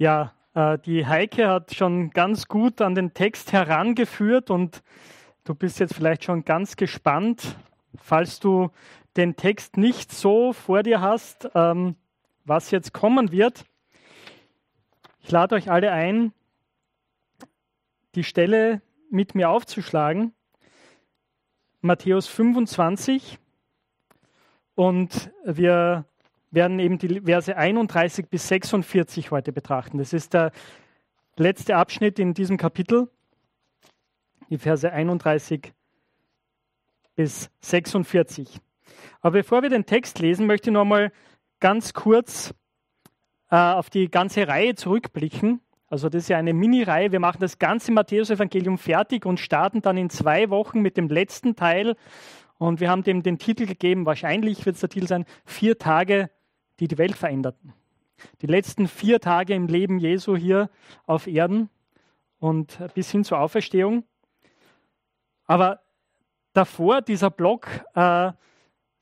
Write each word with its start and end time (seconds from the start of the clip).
Ja, 0.00 0.32
äh, 0.54 0.78
die 0.78 1.06
Heike 1.06 1.48
hat 1.48 1.74
schon 1.74 2.10
ganz 2.10 2.46
gut 2.46 2.80
an 2.80 2.94
den 2.94 3.14
Text 3.14 3.52
herangeführt 3.52 4.48
und 4.48 4.84
du 5.42 5.56
bist 5.56 5.80
jetzt 5.80 5.94
vielleicht 5.94 6.22
schon 6.22 6.44
ganz 6.44 6.76
gespannt, 6.76 7.56
falls 7.96 8.38
du 8.38 8.70
den 9.16 9.34
Text 9.34 9.76
nicht 9.76 10.12
so 10.12 10.52
vor 10.52 10.84
dir 10.84 11.00
hast, 11.00 11.50
ähm, 11.56 11.96
was 12.44 12.70
jetzt 12.70 12.92
kommen 12.92 13.32
wird. 13.32 13.64
Ich 15.20 15.32
lade 15.32 15.56
euch 15.56 15.68
alle 15.68 15.90
ein, 15.90 16.32
die 18.14 18.22
Stelle 18.22 18.82
mit 19.10 19.34
mir 19.34 19.50
aufzuschlagen. 19.50 20.32
Matthäus 21.80 22.28
25 22.28 23.40
und 24.76 25.32
wir 25.44 26.04
werden 26.50 26.78
eben 26.78 26.98
die 26.98 27.20
Verse 27.20 27.54
31 27.54 28.28
bis 28.28 28.48
46 28.48 29.30
heute 29.30 29.52
betrachten. 29.52 29.98
Das 29.98 30.12
ist 30.12 30.34
der 30.34 30.52
letzte 31.36 31.76
Abschnitt 31.76 32.18
in 32.18 32.34
diesem 32.34 32.56
Kapitel, 32.56 33.08
die 34.50 34.58
Verse 34.58 34.90
31 34.90 35.72
bis 37.14 37.50
46. 37.60 38.60
Aber 39.20 39.32
bevor 39.38 39.62
wir 39.62 39.70
den 39.70 39.86
Text 39.86 40.18
lesen, 40.18 40.46
möchte 40.46 40.70
ich 40.70 40.74
noch 40.74 40.84
mal 40.84 41.12
ganz 41.60 41.92
kurz 41.92 42.54
äh, 43.50 43.56
auf 43.56 43.90
die 43.90 44.10
ganze 44.10 44.48
Reihe 44.48 44.74
zurückblicken. 44.74 45.60
Also 45.88 46.08
das 46.08 46.24
ist 46.24 46.28
ja 46.28 46.38
eine 46.38 46.52
Mini-Reihe. 46.52 47.12
Wir 47.12 47.20
machen 47.20 47.40
das 47.40 47.58
ganze 47.58 47.92
Matthäus-Evangelium 47.92 48.78
fertig 48.78 49.24
und 49.24 49.40
starten 49.40 49.80
dann 49.80 49.96
in 49.96 50.10
zwei 50.10 50.50
Wochen 50.50 50.80
mit 50.80 50.96
dem 50.96 51.08
letzten 51.08 51.56
Teil. 51.56 51.96
Und 52.58 52.80
wir 52.80 52.90
haben 52.90 53.04
dem 53.04 53.22
den 53.22 53.38
Titel 53.38 53.66
gegeben, 53.66 54.04
wahrscheinlich 54.04 54.66
wird 54.66 54.74
es 54.74 54.80
der 54.80 54.90
Titel 54.90 55.06
sein, 55.06 55.24
vier 55.44 55.78
Tage 55.78 56.30
die 56.80 56.88
die 56.88 56.98
Welt 56.98 57.16
veränderten. 57.16 57.72
Die 58.42 58.46
letzten 58.46 58.88
vier 58.88 59.20
Tage 59.20 59.54
im 59.54 59.66
Leben 59.66 59.98
Jesu 59.98 60.36
hier 60.36 60.70
auf 61.06 61.26
Erden 61.26 61.70
und 62.40 62.78
bis 62.94 63.10
hin 63.10 63.24
zur 63.24 63.40
Auferstehung. 63.40 64.04
Aber 65.44 65.80
davor, 66.52 67.00
dieser 67.00 67.30
Block, 67.30 67.68
äh, 67.94 68.32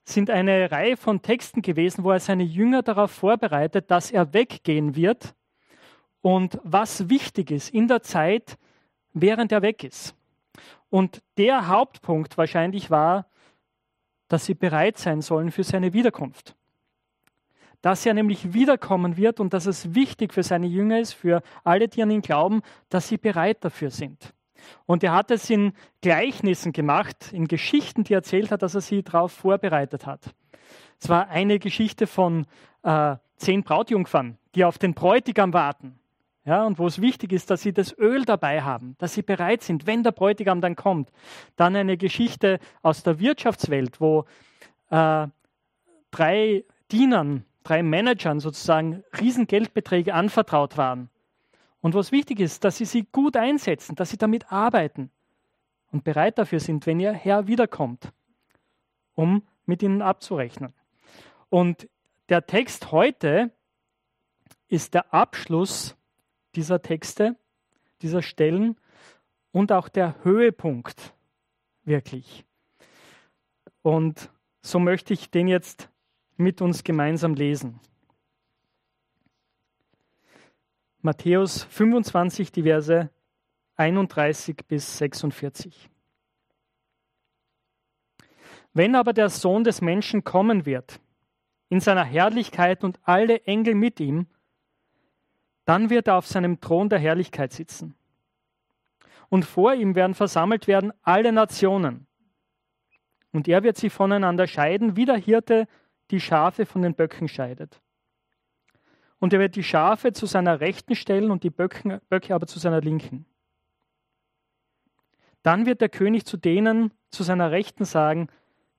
sind 0.09 0.31
eine 0.31 0.71
Reihe 0.71 0.97
von 0.97 1.21
Texten 1.21 1.63
gewesen, 1.63 2.05
wo 2.05 2.13
er 2.13 2.21
seine 2.21 2.45
Jünger 2.45 2.83
darauf 2.83 3.11
vorbereitet, 3.11 3.91
dass 3.91 4.13
er 4.13 4.33
weggehen 4.33 4.95
wird 4.95 5.35
und 6.23 6.61
was 6.63 7.09
wichtig 7.09 7.51
ist 7.51 7.71
in 7.71 7.89
der 7.89 8.03
Zeit, 8.03 8.57
während 9.13 9.51
er 9.51 9.63
weg 9.63 9.83
ist. 9.83 10.15
Und 10.91 11.23
der 11.39 11.67
Hauptpunkt 11.67 12.39
wahrscheinlich 12.39 12.91
war, 12.91 13.27
dass 14.29 14.47
sie 14.47 14.55
bereit 14.55 14.99
sein 14.99 15.23
sollen 15.23 15.51
für 15.51 15.65
seine 15.65 15.93
Wiederkunft 15.93 16.57
dass 17.87 18.05
er 18.05 18.15
nämlich 18.15 18.53
wiederkommen 18.53 19.17
wird 19.17 19.39
und 19.39 19.53
dass 19.55 19.65
es 19.67 19.95
wichtig 19.95 20.35
für 20.35 20.43
seine 20.43 20.67
Jünger 20.67 20.99
ist, 20.99 21.13
für 21.13 21.41
alle, 21.63 21.87
die 21.87 22.03
an 22.03 22.11
ihn 22.11 22.21
glauben, 22.21 22.63
dass 22.89 23.07
sie 23.07 23.17
bereit 23.17 23.59
dafür 23.65 23.93
sind. 23.93 24.35
Und 24.87 25.05
er 25.05 25.13
hat 25.13 25.31
es 25.31 25.49
in 25.51 25.73
Gleichnissen 26.01 26.73
gemacht, 26.73 27.33
in 27.33 27.47
Geschichten, 27.47 28.03
die 28.03 28.15
er 28.15 28.19
erzählt 28.19 28.51
hat, 28.51 28.63
dass 28.63 28.75
er 28.75 28.81
sie 28.81 29.05
darauf 29.05 29.31
vorbereitet 29.31 30.05
hat. 30.05 30.35
Es 31.01 31.09
war 31.09 31.29
eine 31.29 31.61
Geschichte 31.61 32.09
von 32.09 32.49
äh, 32.83 33.15
zehn 33.37 33.63
Brautjungfern, 33.63 34.37
die 34.57 34.65
auf 34.65 34.79
den 34.79 34.93
Bräutigam 34.93 35.53
warten. 35.53 35.97
Ja, 36.45 36.65
und 36.65 36.81
wo 36.81 36.89
es 36.89 37.01
wichtig 37.01 37.31
ist, 37.33 37.51
dass 37.51 37.63
sie 37.63 37.73
das 37.73 37.97
Öl 37.97 38.25
dabei 38.25 38.63
haben, 38.63 38.97
dass 38.99 39.15
sie 39.15 39.23
bereit 39.23 39.63
sind, 39.63 39.87
wenn 39.87 40.03
der 40.03 40.11
Bräutigam 40.11 40.61
dann 40.61 40.75
kommt. 40.75 41.13
Dann 41.55 41.77
eine 41.77 41.97
Geschichte 41.97 42.59
aus 42.83 43.05
der 43.05 43.21
Wirtschaftswelt, 43.21 44.01
wo 44.01 44.25
äh, 44.91 45.29
drei 46.11 46.65
Dienern 46.91 47.45
drei 47.67 47.83
Managern 47.83 48.39
sozusagen 48.39 49.03
Riesengeldbeträge 49.21 50.15
anvertraut 50.15 50.77
waren. 50.77 51.11
Und 51.81 51.95
was 51.95 52.13
wichtig 52.13 52.39
ist, 52.41 52.63
dass 52.65 52.77
sie 52.77 52.85
sie 52.85 53.07
gut 53.11 53.37
einsetzen, 53.37 53.97
dass 53.97 54.11
sie 54.11 54.17
damit 54.17 54.53
arbeiten 54.53 55.11
und 55.91 56.05
bereit 56.05 56.39
dafür 56.39 56.61
sind, 56.61 56.87
wenn 56.87 57.01
ihr 57.01 57.13
Herr 57.13 57.49
wiederkommt, 57.49 58.13
um 59.15 59.43
mit 59.65 59.83
ihnen 59.83 60.01
abzurechnen. 60.01 60.75
Und 61.49 61.89
der 62.29 62.47
Text 62.47 62.93
heute 62.93 63.51
ist 64.69 64.95
der 64.95 65.13
Abschluss 65.13 65.97
dieser 66.55 66.83
Texte, 66.83 67.37
dieser 68.03 68.23
Stellen 68.23 68.77
und 69.51 69.73
auch 69.73 69.89
der 69.89 70.23
Höhepunkt 70.25 71.15
wirklich. 71.85 72.45
Und 73.83 74.31
so 74.61 74.79
möchte 74.79 75.15
ich 75.15 75.31
den 75.31 75.49
jetzt 75.49 75.89
mit 76.37 76.61
uns 76.61 76.85
gemeinsam 76.85 77.35
lesen. 77.35 77.81
Matthäus 81.01 81.65
25, 81.65 82.53
die 82.53 82.63
Verse 82.63 83.11
31 83.77 84.57
bis 84.67 84.99
46. 84.99 85.91
Wenn 88.73 88.95
aber 88.95 89.13
der 89.13 89.29
Sohn 89.29 89.65
des 89.65 89.81
Menschen 89.81 90.25
kommen 90.25 90.67
wird, 90.67 91.01
in 91.69 91.81
seiner 91.81 92.05
Herrlichkeit 92.05 92.85
und 92.85 92.99
alle 93.03 93.43
Engel 93.45 93.75
mit 93.75 94.01
ihm, 94.01 94.27
dann 95.65 95.91
wird 95.91 96.09
er 96.09 96.17
auf 96.17 96.27
seinem 96.27 96.61
Thron 96.61 96.89
der 96.89 96.99
Herrlichkeit 96.99 97.53
sitzen. 97.53 97.95
Und 99.29 99.45
vor 99.45 99.75
ihm 99.75 99.95
werden 99.95 100.15
versammelt 100.15 100.69
werden 100.69 100.93
alle 101.03 101.33
Nationen. 101.33 102.07
Und 103.33 103.49
er 103.49 103.63
wird 103.63 103.77
sie 103.77 103.91
voneinander 103.91 104.47
scheiden, 104.47 104.97
wie 104.97 105.05
der 105.05 105.17
Hirte 105.17 105.67
die 106.11 106.21
Schafe 106.21 106.67
von 106.67 106.83
den 106.83 106.95
Böcken 106.95 107.29
scheidet. 107.29 107.81
Und 109.19 109.33
er 109.33 109.41
wird 109.41 109.57
die 109.57 109.63
Schafe 109.63 110.13
zu 110.13 110.27
seiner 110.27 110.61
Rechten 110.61 110.95
stellen 110.95 111.31
und 111.31 111.43
die 111.43 111.51
Böcken, 111.51 112.01
Böcke 112.09 112.35
aber 112.35 112.47
zu 112.47 112.59
seiner 112.59 112.81
Linken. 112.81 113.27
Dann 115.43 115.65
wird 115.65 115.81
der 115.81 115.89
König 115.89 116.27
zu 116.27 116.37
denen 116.37 116.93
zu 117.11 117.23
seiner 117.23 117.51
Rechten 117.51 117.85
sagen, 117.85 118.29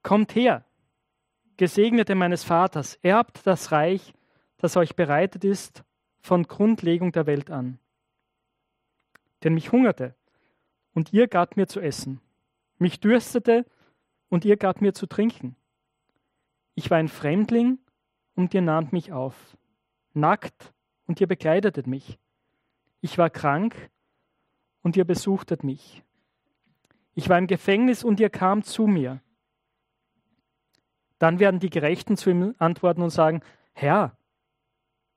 Kommt 0.03 0.35
her, 0.35 0.63
Gesegnete 1.57 2.13
meines 2.13 2.43
Vaters, 2.43 2.95
erbt 3.01 3.45
das 3.47 3.71
Reich, 3.71 4.13
das 4.57 4.77
euch 4.77 4.95
bereitet 4.95 5.44
ist 5.44 5.83
von 6.19 6.44
Grundlegung 6.44 7.11
der 7.11 7.25
Welt 7.25 7.49
an. 7.49 7.79
Denn 9.44 9.53
mich 9.53 9.71
hungerte, 9.71 10.15
und 10.94 11.13
ihr 11.13 11.27
gabt 11.27 11.57
mir 11.57 11.67
zu 11.67 11.79
essen, 11.79 12.21
mich 12.77 12.99
dürstete, 12.99 13.65
und 14.29 14.45
ihr 14.45 14.57
gabt 14.57 14.81
mir 14.81 14.94
zu 14.94 15.07
trinken. 15.07 15.55
Ich 16.77 16.91
war 16.91 16.99
ein 16.99 17.07
Fremdling 17.07 17.79
und 18.35 18.53
ihr 18.53 18.61
nahmt 18.61 18.93
mich 18.93 19.11
auf, 19.11 19.57
nackt 20.13 20.75
und 21.07 21.19
ihr 21.19 21.25
bekleidetet 21.25 21.88
mich. 21.88 22.19
Ich 23.01 23.17
war 23.17 23.31
krank 23.31 23.89
und 24.83 24.95
ihr 24.95 25.03
besuchtet 25.03 25.63
mich. 25.63 26.03
Ich 27.15 27.29
war 27.29 27.39
im 27.39 27.47
Gefängnis 27.47 28.03
und 28.03 28.19
ihr 28.19 28.29
kamt 28.29 28.67
zu 28.67 28.85
mir. 28.85 29.23
Dann 31.17 31.39
werden 31.39 31.59
die 31.59 31.71
Gerechten 31.71 32.15
zu 32.15 32.29
ihm 32.29 32.53
antworten 32.59 33.01
und 33.01 33.09
sagen, 33.09 33.41
Herr, 33.73 34.15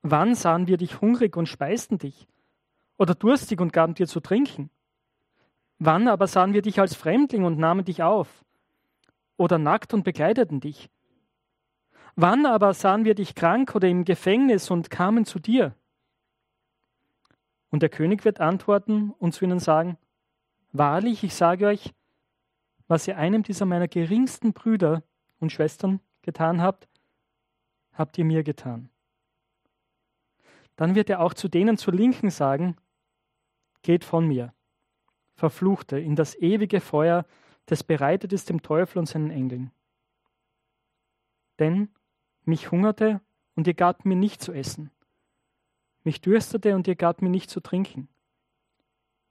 wann 0.01 0.33
sahen 0.33 0.65
wir 0.65 0.77
dich 0.77 0.99
hungrig 0.99 1.37
und 1.37 1.45
speisten 1.45 1.99
dich? 1.99 2.27
Oder 2.97 3.13
durstig 3.13 3.61
und 3.61 3.71
gaben 3.71 3.93
dir 3.93 4.07
zu 4.07 4.19
trinken? 4.19 4.71
Wann 5.77 6.07
aber 6.07 6.25
sahen 6.25 6.53
wir 6.53 6.63
dich 6.63 6.79
als 6.79 6.95
Fremdling 6.95 7.43
und 7.43 7.59
nahmen 7.59 7.85
dich 7.85 8.01
auf? 8.01 8.43
Oder 9.37 9.59
nackt 9.59 9.93
und 9.93 10.03
bekleideten 10.03 10.59
dich? 10.59 10.89
Wann 12.15 12.45
aber 12.45 12.73
sahen 12.73 13.05
wir 13.05 13.15
dich 13.15 13.35
krank 13.35 13.73
oder 13.75 13.87
im 13.87 14.05
Gefängnis 14.05 14.69
und 14.69 14.89
kamen 14.89 15.25
zu 15.25 15.39
dir? 15.39 15.75
Und 17.69 17.81
der 17.81 17.89
König 17.89 18.25
wird 18.25 18.39
antworten 18.39 19.11
und 19.11 19.33
zu 19.33 19.45
ihnen 19.45 19.59
sagen, 19.59 19.97
Wahrlich, 20.73 21.23
ich 21.23 21.35
sage 21.35 21.67
euch, 21.67 21.93
was 22.87 23.07
ihr 23.07 23.17
einem 23.17 23.43
dieser 23.43 23.65
meiner 23.65 23.87
geringsten 23.87 24.53
Brüder 24.53 25.03
und 25.39 25.51
Schwestern 25.51 25.99
getan 26.21 26.61
habt, 26.61 26.87
habt 27.93 28.17
ihr 28.17 28.25
mir 28.25 28.43
getan. 28.43 28.89
Dann 30.75 30.95
wird 30.95 31.09
er 31.09 31.21
auch 31.21 31.33
zu 31.33 31.47
denen 31.47 31.77
zur 31.77 31.93
Linken 31.93 32.29
sagen, 32.29 32.75
Geht 33.81 34.03
von 34.05 34.27
mir, 34.27 34.53
Verfluchte, 35.33 35.99
in 35.99 36.15
das 36.15 36.35
ewige 36.35 36.81
Feuer, 36.81 37.25
das 37.65 37.83
bereitet 37.83 38.31
ist 38.31 38.49
dem 38.49 38.61
Teufel 38.61 38.99
und 38.99 39.07
seinen 39.07 39.31
Engeln. 39.31 39.71
Denn 41.57 41.89
mich 42.51 42.69
hungerte 42.69 43.21
und 43.55 43.65
ihr 43.65 43.73
gabt 43.73 44.05
mir 44.05 44.17
nicht 44.17 44.41
zu 44.41 44.51
essen. 44.51 44.91
Mich 46.03 46.19
dürstete 46.19 46.75
und 46.75 46.85
ihr 46.85 46.95
gabt 46.95 47.21
mir 47.21 47.29
nicht 47.29 47.49
zu 47.49 47.61
trinken. 47.61 48.09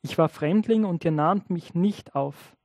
Ich 0.01 0.17
war 0.17 0.31
Fremdling 0.31 0.85
und 0.85 1.05
ihr 1.05 1.11
nahmt 1.11 1.51
mich 1.51 1.75
nicht 1.75 2.15
auf. 2.15 2.57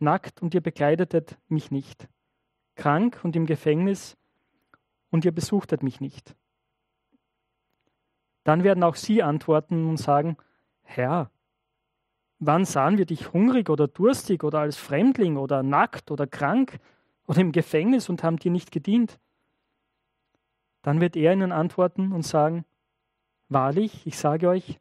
Nackt 0.00 0.42
und 0.42 0.54
ihr 0.54 0.60
bekleidetet 0.60 1.38
mich 1.46 1.70
nicht. 1.70 2.08
Krank 2.74 3.20
und 3.22 3.36
im 3.36 3.46
Gefängnis 3.46 4.16
und 5.10 5.24
ihr 5.24 5.32
besuchtet 5.32 5.84
mich 5.84 6.00
nicht. 6.00 6.34
Dann 8.42 8.64
werden 8.64 8.82
auch 8.82 8.96
sie 8.96 9.22
antworten 9.22 9.88
und 9.88 9.98
sagen, 9.98 10.36
Herr, 10.82 11.30
wann 12.40 12.64
sahen 12.64 12.98
wir 12.98 13.06
dich 13.06 13.32
hungrig 13.32 13.70
oder 13.70 13.86
durstig 13.86 14.42
oder 14.42 14.58
als 14.58 14.76
Fremdling 14.76 15.36
oder 15.36 15.62
nackt 15.62 16.10
oder 16.10 16.26
krank 16.26 16.80
oder 17.26 17.40
im 17.40 17.52
Gefängnis 17.52 18.08
und 18.08 18.24
haben 18.24 18.38
dir 18.38 18.50
nicht 18.50 18.72
gedient? 18.72 19.20
Dann 20.82 21.00
wird 21.00 21.16
er 21.16 21.32
ihnen 21.32 21.52
antworten 21.52 22.12
und 22.12 22.22
sagen, 22.22 22.64
Wahrlich, 23.48 24.06
ich 24.06 24.18
sage 24.18 24.48
euch, 24.48 24.78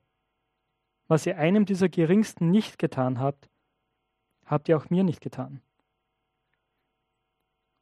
was 1.07 1.25
ihr 1.25 1.37
einem 1.37 1.65
dieser 1.65 1.87
Geringsten 1.87 2.51
nicht 2.51 2.77
getan 2.77 3.19
habt, 3.19 3.49
habt 4.45 4.67
ihr 4.67 4.77
auch 4.77 4.89
mir 4.89 5.03
nicht 5.03 5.21
getan. 5.21 5.61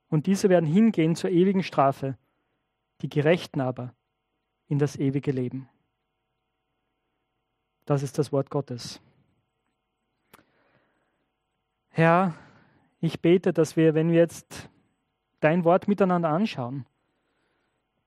Und 0.09 0.27
diese 0.27 0.50
werden 0.50 0.67
hingehen 0.67 1.15
zur 1.15 1.31
ewigen 1.31 1.63
Strafe, 1.63 2.17
die 3.01 3.09
Gerechten 3.09 3.62
aber 3.62 3.95
in 4.67 4.77
das 4.77 4.95
ewige 4.95 5.31
Leben. 5.31 5.67
Das 7.85 8.03
ist 8.03 8.19
das 8.19 8.31
Wort 8.31 8.51
Gottes. 8.51 9.01
Herr, 11.89 12.35
ich 13.00 13.21
bete, 13.21 13.53
dass 13.53 13.75
wir, 13.75 13.95
wenn 13.95 14.12
wir 14.12 14.19
jetzt 14.19 14.69
dein 15.39 15.63
Wort 15.63 15.88
miteinander 15.88 16.29
anschauen, 16.29 16.85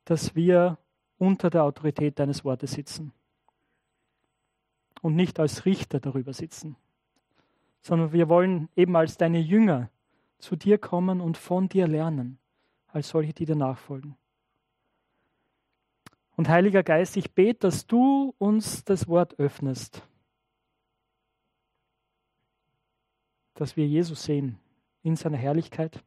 dass 0.09 0.35
wir 0.35 0.79
unter 1.19 1.51
der 1.51 1.65
Autorität 1.65 2.19
deines 2.19 2.43
Wortes 2.43 2.73
sitzen 2.73 3.13
und 5.03 5.15
nicht 5.15 5.39
als 5.39 5.67
Richter 5.67 6.01
darüber 6.01 6.33
sitzen, 6.33 6.77
sondern 7.83 8.13
wir 8.13 8.31
wollen 8.31 8.71
eben 8.75 8.97
als 8.97 9.19
deine 9.19 9.39
Jünger 9.39 9.91
zu 10.39 10.57
dir 10.57 10.79
kommen 10.79 11.21
und 11.21 11.37
von 11.37 11.69
dir 11.69 11.87
lernen, 11.87 12.39
als 12.87 13.11
solche, 13.11 13.35
die 13.35 13.45
dir 13.45 13.55
nachfolgen. 13.55 14.17
Und 16.37 16.49
Heiliger 16.49 16.83
Geist, 16.83 17.19
ich 17.19 17.35
bete, 17.35 17.67
dass 17.67 17.87
du 17.87 18.35
uns 18.39 18.85
das 18.85 19.09
Wort 19.09 19.39
öffnest, 19.39 20.09
dass 23.53 23.77
wir 23.77 23.87
Jesus 23.87 24.23
sehen 24.23 24.59
in 25.03 25.17
seiner 25.17 25.37
Herrlichkeit, 25.37 26.03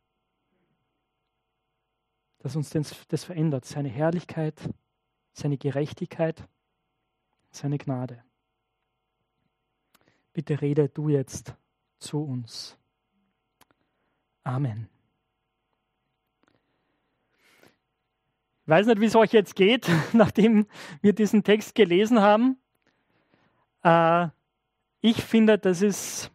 dass 2.41 2.55
uns 2.55 2.69
das 2.69 3.23
verändert, 3.23 3.65
seine 3.65 3.89
Herrlichkeit, 3.89 4.59
seine 5.31 5.57
Gerechtigkeit, 5.57 6.43
seine 7.51 7.77
Gnade. 7.77 8.23
Bitte 10.33 10.61
rede 10.61 10.89
du 10.89 11.09
jetzt 11.09 11.55
zu 11.99 12.23
uns. 12.23 12.77
Amen. 14.43 14.89
Ich 18.63 18.69
weiß 18.69 18.88
nicht, 18.88 19.01
wie 19.01 19.05
es 19.05 19.15
euch 19.15 19.33
jetzt 19.33 19.55
geht, 19.55 19.88
nachdem 20.13 20.65
wir 21.01 21.13
diesen 21.13 21.43
Text 21.43 21.75
gelesen 21.75 22.21
haben. 22.21 22.57
Äh, 23.83 24.29
ich 25.01 25.23
finde, 25.23 25.57
das 25.59 25.81
ist 25.81 26.31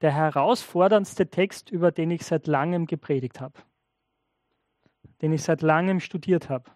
der 0.00 0.12
herausforderndste 0.12 1.28
Text, 1.28 1.70
über 1.70 1.92
den 1.92 2.10
ich 2.10 2.24
seit 2.24 2.46
langem 2.46 2.86
gepredigt 2.86 3.40
habe, 3.40 3.60
den 5.22 5.32
ich 5.32 5.42
seit 5.42 5.62
langem 5.62 6.00
studiert 6.00 6.50
habe. 6.50 6.70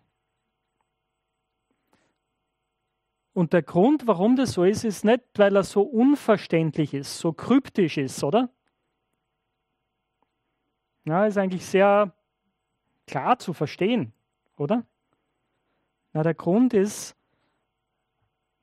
Und 3.32 3.52
der 3.52 3.62
Grund, 3.62 4.06
warum 4.06 4.36
das 4.36 4.52
so 4.52 4.64
ist, 4.64 4.84
ist 4.84 5.04
nicht, 5.04 5.22
weil 5.34 5.54
er 5.56 5.64
so 5.64 5.82
unverständlich 5.82 6.94
ist, 6.94 7.18
so 7.18 7.34
kryptisch 7.34 7.98
ist, 7.98 8.24
oder? 8.24 8.48
Ja, 11.04 11.26
ist 11.26 11.36
eigentlich 11.36 11.66
sehr 11.66 12.14
klar 13.06 13.38
zu 13.38 13.52
verstehen, 13.52 14.14
oder? 14.56 14.86
Na, 16.14 16.22
der 16.22 16.34
Grund 16.34 16.72
ist, 16.72 17.14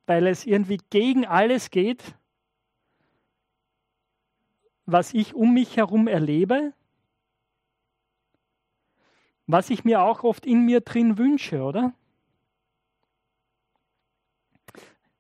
weil 0.08 0.26
es 0.26 0.46
irgendwie 0.46 0.80
gegen 0.90 1.26
alles 1.28 1.70
geht, 1.70 2.16
was 4.86 5.14
ich 5.14 5.36
um 5.36 5.54
mich 5.54 5.78
herum 5.78 6.08
erlebe, 6.08 6.74
was 9.48 9.70
ich 9.70 9.84
mir 9.84 10.02
auch 10.02 10.24
oft 10.24 10.46
in 10.46 10.66
mir 10.66 10.82
drin 10.82 11.18
wünsche, 11.18 11.62
oder? 11.62 11.94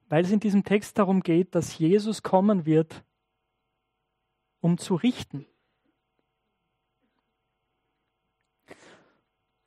Weil 0.09 0.23
es 0.23 0.31
in 0.31 0.39
diesem 0.39 0.63
Text 0.63 0.97
darum 0.97 1.21
geht, 1.21 1.55
dass 1.55 1.77
Jesus 1.77 2.23
kommen 2.23 2.65
wird, 2.65 3.03
um 4.61 4.77
zu 4.77 4.95
richten. 4.95 5.45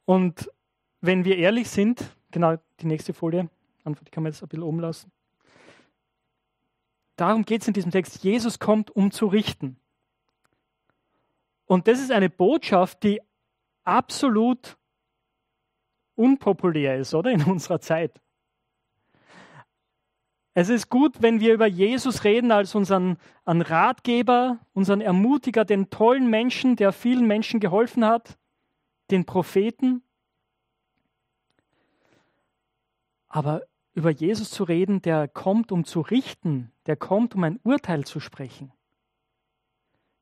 Und 0.04 0.50
wenn 1.00 1.24
wir 1.24 1.36
ehrlich 1.36 1.68
sind, 1.68 2.16
genau 2.30 2.56
die 2.80 2.86
nächste 2.86 3.12
Folie, 3.12 3.50
die 3.84 4.10
kann 4.10 4.22
man 4.22 4.32
jetzt 4.32 4.42
ein 4.42 4.48
bisschen 4.48 4.62
umlassen. 4.62 5.12
Darum 7.16 7.44
geht 7.44 7.62
es 7.62 7.68
in 7.68 7.74
diesem 7.74 7.90
Text. 7.90 8.22
Jesus 8.22 8.58
kommt, 8.58 8.90
um 8.90 9.10
zu 9.10 9.26
richten. 9.26 9.78
Und 11.66 11.88
das 11.88 12.00
ist 12.00 12.12
eine 12.12 12.30
Botschaft, 12.30 13.02
die 13.02 13.20
absolut 13.86 14.76
unpopulär 16.14 16.98
ist, 16.98 17.14
oder? 17.14 17.30
In 17.30 17.42
unserer 17.50 17.80
Zeit. 17.80 18.20
Es 20.54 20.70
ist 20.70 20.88
gut, 20.88 21.20
wenn 21.20 21.40
wir 21.40 21.52
über 21.52 21.66
Jesus 21.66 22.24
reden 22.24 22.50
als 22.50 22.74
unseren 22.74 23.18
Ratgeber, 23.44 24.58
unseren 24.72 25.02
Ermutiger, 25.02 25.66
den 25.66 25.90
tollen 25.90 26.30
Menschen, 26.30 26.76
der 26.76 26.92
vielen 26.92 27.26
Menschen 27.26 27.60
geholfen 27.60 28.06
hat 28.06 28.38
den 29.10 29.24
Propheten. 29.24 30.02
Aber 33.28 33.62
über 33.94 34.10
Jesus 34.10 34.50
zu 34.50 34.64
reden, 34.64 35.02
der 35.02 35.28
kommt, 35.28 35.72
um 35.72 35.84
zu 35.84 36.00
richten, 36.00 36.72
der 36.86 36.96
kommt, 36.96 37.34
um 37.34 37.44
ein 37.44 37.60
Urteil 37.62 38.04
zu 38.04 38.20
sprechen. 38.20 38.72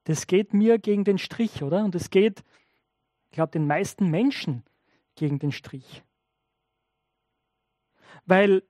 Das 0.05 0.27
geht 0.27 0.53
mir 0.53 0.79
gegen 0.79 1.05
den 1.05 1.19
Strich, 1.19 1.63
oder? 1.63 1.85
Und 1.85 1.95
es 1.95 2.11
geht, 2.11 2.45
ich 3.35 3.37
glaube, 3.37 3.51
den 3.51 3.67
meisten 3.67 4.11
Menschen 4.11 4.63
gegen 5.17 5.41
den 5.41 5.51
Strich. 5.51 6.05
Weil 8.27 8.63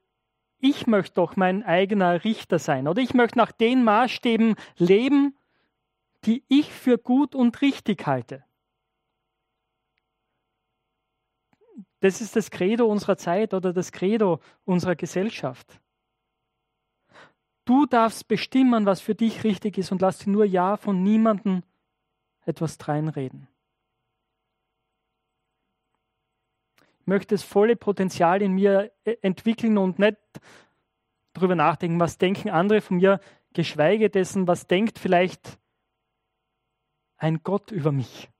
ich 0.58 0.87
möchte 0.87 1.16
doch 1.16 1.37
mein 1.37 1.62
eigener 1.62 2.25
Richter 2.25 2.58
sein, 2.58 2.88
oder 2.88 3.02
ich 3.02 3.12
möchte 3.12 3.37
nach 3.37 3.52
den 3.52 3.84
Maßstäben 3.84 4.55
leben, 4.78 5.37
die 6.25 6.44
ich 6.49 6.72
für 6.72 6.96
gut 6.96 7.34
und 7.34 7.61
richtig 7.61 8.06
halte. 8.06 8.43
Das 12.00 12.22
ist 12.22 12.34
das 12.34 12.50
Credo 12.50 12.87
unserer 12.87 13.19
Zeit 13.19 13.52
oder 13.52 13.75
das 13.75 13.93
Credo 13.93 14.40
unserer 14.64 14.96
Gesellschaft. 14.96 15.78
Du 17.66 17.84
darfst 17.84 18.28
bestimmen, 18.28 18.87
was 18.87 19.02
für 19.02 19.14
dich 19.14 19.44
richtig 19.44 19.76
ist 19.76 19.93
und 19.93 20.00
lass 20.00 20.20
dir 20.20 20.31
nur 20.31 20.46
Ja 20.46 20.78
von 20.78 21.02
niemandem 21.02 21.64
etwas 22.46 22.78
dreinreden. 22.78 23.46
Möchte 27.06 27.35
das 27.35 27.43
volle 27.43 27.77
Potenzial 27.77 28.43
in 28.43 28.53
mir 28.53 28.93
äh, 29.05 29.17
entwickeln 29.23 29.79
und 29.79 29.99
nicht 29.99 30.17
darüber 31.33 31.55
nachdenken, 31.55 32.00
was 32.00 32.19
denken 32.19 32.50
andere 32.50 32.81
von 32.81 32.99
mir, 32.99 33.21
geschweige 33.52 34.11
dessen, 34.11 34.47
was 34.47 34.67
denkt 34.67 34.99
vielleicht 34.99 35.59
ein 37.17 37.43
Gott 37.43 37.71
über 37.71 37.93
mich. 37.93 38.31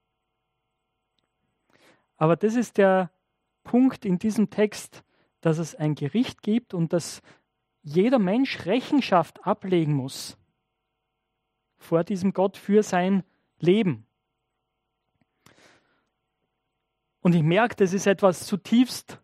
Aber 2.17 2.37
das 2.37 2.55
ist 2.55 2.79
der 2.79 3.11
Punkt 3.63 4.05
in 4.05 4.19
diesem 4.19 4.51
Text, 4.51 5.05
dass 5.41 5.59
es 5.59 5.75
ein 5.75 5.95
Gericht 5.95 6.43
gibt 6.43 6.75
und 6.75 6.93
dass 6.93 7.23
jeder 7.83 8.19
Mensch 8.19 8.65
Rechenschaft 8.67 9.47
ablegen 9.47 9.95
muss 9.95 10.39
vor 11.77 12.03
diesem 12.03 12.33
Gott 12.33 12.57
für 12.57 12.83
sein 12.83 13.25
Leben. 13.59 14.07
Und 17.25 17.35
ich 17.35 17.43
merke, 17.43 17.75
das 17.77 17.95
ist 17.95 18.07
etwas 18.07 18.47
zutiefst 18.47 19.19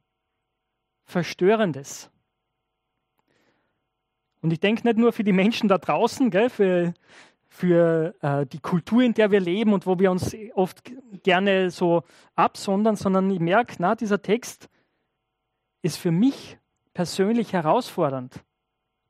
Verstörendes. 1.05 2.11
Und 4.41 4.55
ich 4.55 4.61
denke 4.61 4.87
nicht 4.87 4.97
nur 4.97 5.13
für 5.13 5.23
die 5.23 5.35
Menschen 5.35 5.69
da 5.69 5.77
draußen, 5.77 6.31
gell, 6.31 6.49
für 6.49 6.95
für 7.51 8.15
äh, 8.23 8.47
die 8.47 8.61
Kultur, 8.61 9.03
in 9.03 9.13
der 9.13 9.31
wir 9.31 9.41
leben 9.41 9.75
und 9.75 9.85
wo 9.85 9.99
wir 9.99 10.11
uns 10.11 10.35
oft 10.55 10.83
gerne 11.23 11.71
so 11.71 12.05
absondern, 12.37 12.97
sondern 12.97 13.29
ich 13.31 13.41
merke, 13.41 13.75
na, 13.81 13.97
dieser 13.97 14.23
Text 14.23 14.71
ist 15.83 15.99
für 15.99 16.11
mich 16.11 16.59
persönlich 16.95 17.53
herausfordernd. 17.53 18.43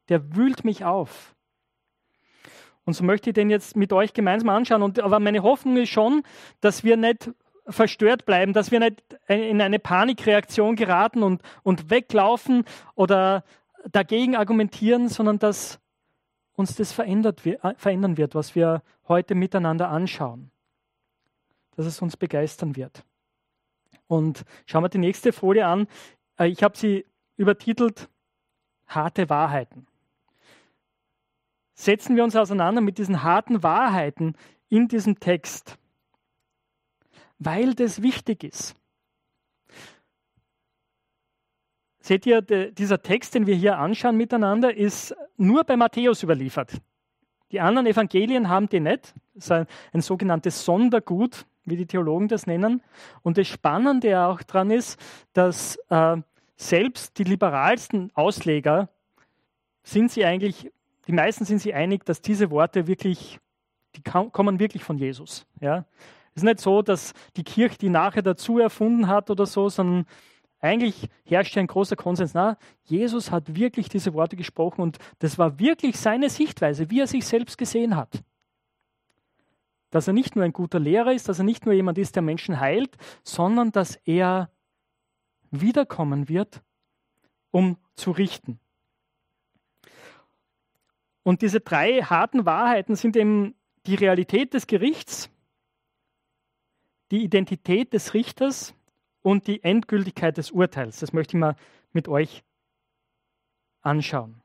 Der 0.09 0.35
wühlt 0.35 0.64
mich 0.64 0.85
auf. 0.85 1.37
Und 2.85 2.94
so 2.94 3.04
möchte 3.04 3.30
ich 3.30 3.35
den 3.35 3.50
jetzt 3.50 3.76
mit 3.76 3.92
euch 3.92 4.14
gemeinsam 4.14 4.49
anschauen. 4.49 4.82
Und, 4.82 4.99
aber 4.99 5.20
meine 5.20 5.44
Hoffnung 5.44 5.76
ist 5.76 5.90
schon, 5.90 6.25
dass 6.61 6.82
wir 6.82 6.97
nicht 6.97 7.30
verstört 7.69 8.26
bleiben, 8.26 8.52
dass 8.52 8.71
wir 8.71 8.81
nicht 8.81 9.02
in 9.29 9.61
eine 9.61 9.79
Panikreaktion 9.79 10.76
geraten 10.76 11.23
und, 11.23 11.43
und 11.62 11.90
weglaufen 11.90 12.64
oder 12.95 13.45
dagegen 13.90 14.37
argumentieren, 14.37 15.09
sondern 15.09 15.38
dass 15.38 15.81
uns 16.55 16.76
das 16.76 16.93
verändert, 16.93 17.45
äh, 17.47 17.75
verändern 17.76 18.17
wird, 18.17 18.35
was 18.35 18.55
wir 18.55 18.83
heute 19.09 19.35
miteinander 19.35 19.88
anschauen. 19.88 20.50
Dass 21.76 21.87
es 21.87 22.02
uns 22.02 22.17
begeistern 22.17 22.76
wird. 22.76 23.05
Und 24.07 24.45
schauen 24.67 24.85
wir 24.85 24.88
die 24.88 24.99
nächste 24.99 25.33
Folie 25.33 25.67
an. 25.67 25.87
Äh, 26.38 26.49
ich 26.49 26.62
habe 26.62 26.76
sie 26.76 27.07
übertitelt 27.37 28.09
Harte 28.87 29.31
Wahrheiten. 29.31 29.87
Setzen 31.75 32.17
wir 32.17 32.25
uns 32.25 32.35
auseinander 32.35 32.81
mit 32.81 32.99
diesen 32.99 33.23
harten 33.23 33.62
Wahrheiten 33.62 34.35
in 34.69 34.88
diesem 34.88 35.21
Text, 35.21 35.79
weil 37.40 37.75
das 37.75 38.02
wichtig 38.02 38.44
ist. 38.44 38.76
seht 42.11 42.26
ihr, 42.26 42.42
dieser 42.42 43.02
Text, 43.02 43.37
den 43.37 43.47
wir 43.47 43.54
hier 43.54 43.78
anschauen 43.78 44.16
miteinander, 44.16 44.76
ist 44.76 45.14
nur 45.37 45.62
bei 45.62 45.76
Matthäus 45.76 46.25
überliefert. 46.25 46.73
Die 47.52 47.61
anderen 47.61 47.87
Evangelien 47.87 48.49
haben 48.49 48.68
den 48.68 48.82
nicht. 48.82 49.14
Das 49.35 49.44
ist 49.44 49.52
ein, 49.52 49.66
ein 49.92 50.00
sogenanntes 50.00 50.64
Sondergut, 50.64 51.47
wie 51.64 51.76
die 51.76 51.87
Theologen 51.87 52.26
das 52.26 52.49
nennen. 52.49 52.82
Und 53.23 53.38
das 53.38 53.47
Spannende 53.47 54.20
auch 54.25 54.42
daran 54.42 54.73
ist, 54.73 54.99
dass 55.35 55.76
äh, 55.88 56.16
selbst 56.56 57.16
die 57.16 57.25
liberalsten 57.25 58.11
Ausleger 58.14 58.88
sind 59.85 60.11
sie 60.11 60.25
eigentlich, 60.25 60.68
die 61.06 61.12
meisten 61.12 61.44
sind 61.44 61.61
sich 61.61 61.75
einig, 61.75 62.04
dass 62.04 62.23
diese 62.23 62.50
Worte 62.50 62.88
wirklich, 62.88 63.38
die 63.94 64.02
kommen 64.02 64.59
wirklich 64.59 64.82
von 64.82 64.99
Jesus. 64.99 65.47
Ja? 65.61 65.85
Es 66.34 66.42
ist 66.42 66.44
nicht 66.44 66.60
so, 66.60 66.82
dass 66.82 67.12
die 67.37 67.44
Kirche 67.44 67.78
die 67.78 67.88
nachher 67.88 68.22
dazu 68.22 68.58
erfunden 68.58 69.08
hat 69.08 69.30
oder 69.30 69.46
so, 69.46 69.68
sondern 69.68 70.06
eigentlich 70.60 71.08
herrscht 71.25 71.56
ein 71.56 71.66
großer 71.66 71.96
Konsens. 71.96 72.34
Na, 72.34 72.56
Jesus 72.84 73.30
hat 73.30 73.54
wirklich 73.54 73.88
diese 73.88 74.12
Worte 74.12 74.37
gesprochen 74.37 74.82
und 74.82 74.99
das 75.18 75.38
war 75.38 75.58
wirklich 75.58 75.99
seine 75.99 76.28
Sichtweise, 76.30 76.90
wie 76.90 77.00
er 77.00 77.06
sich 77.06 77.26
selbst 77.26 77.58
gesehen 77.58 77.96
hat. 77.96 78.22
Dass 79.90 80.06
er 80.06 80.12
nicht 80.12 80.37
nur 80.37 80.44
ein 80.44 80.52
guter 80.52 80.78
Lehrer 80.78 81.12
ist, 81.12 81.28
dass 81.28 81.38
er 81.38 81.44
nicht 81.44 81.64
nur 81.64 81.75
jemand 81.75 81.99
ist, 81.99 82.14
der 82.14 82.22
Menschen 82.22 82.60
heilt, 82.60 82.96
sondern 83.25 83.72
dass 83.72 83.96
er 84.04 84.50
wiederkommen 85.50 86.28
wird, 86.28 86.62
um 87.50 87.76
zu 87.96 88.12
richten. 88.12 88.60
Und 91.22 91.42
diese 91.42 91.60
drei 91.60 92.02
harten 92.02 92.46
Wahrheiten 92.46 92.96
sind 92.96 93.16
eben 93.16 93.54
die 93.87 93.94
Realität 93.94 94.54
des 94.54 94.66
Gerichts, 94.66 95.30
die 97.11 97.23
Identität 97.23 97.93
des 97.93 98.14
Richters 98.14 98.75
und 99.23 99.47
die 99.47 99.62
Endgültigkeit 99.62 100.37
des 100.37 100.50
Urteils. 100.50 101.00
Das 101.00 101.12
möchte 101.12 101.37
ich 101.37 101.40
mal 101.40 101.57
mit 101.93 102.09
euch 102.09 102.45
anschauen. 103.83 104.40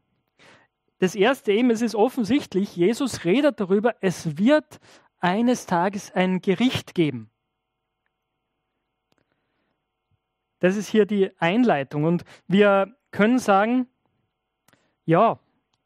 Das 0.99 1.15
erste 1.15 1.51
eben, 1.51 1.69
es 1.69 1.81
ist 1.81 1.95
offensichtlich, 1.95 2.75
Jesus 2.75 3.25
redet 3.25 3.59
darüber, 3.59 3.95
es 4.01 4.37
wird 4.37 4.79
eines 5.19 5.65
Tages 5.65 6.11
ein 6.11 6.41
Gericht 6.41 6.95
geben. 6.95 7.29
Das 10.59 10.77
ist 10.77 10.87
hier 10.87 11.05
die 11.05 11.31
Einleitung. 11.39 12.05
Und 12.05 12.23
wir 12.47 12.95
können 13.11 13.39
sagen, 13.39 13.87
ja, 15.05 15.39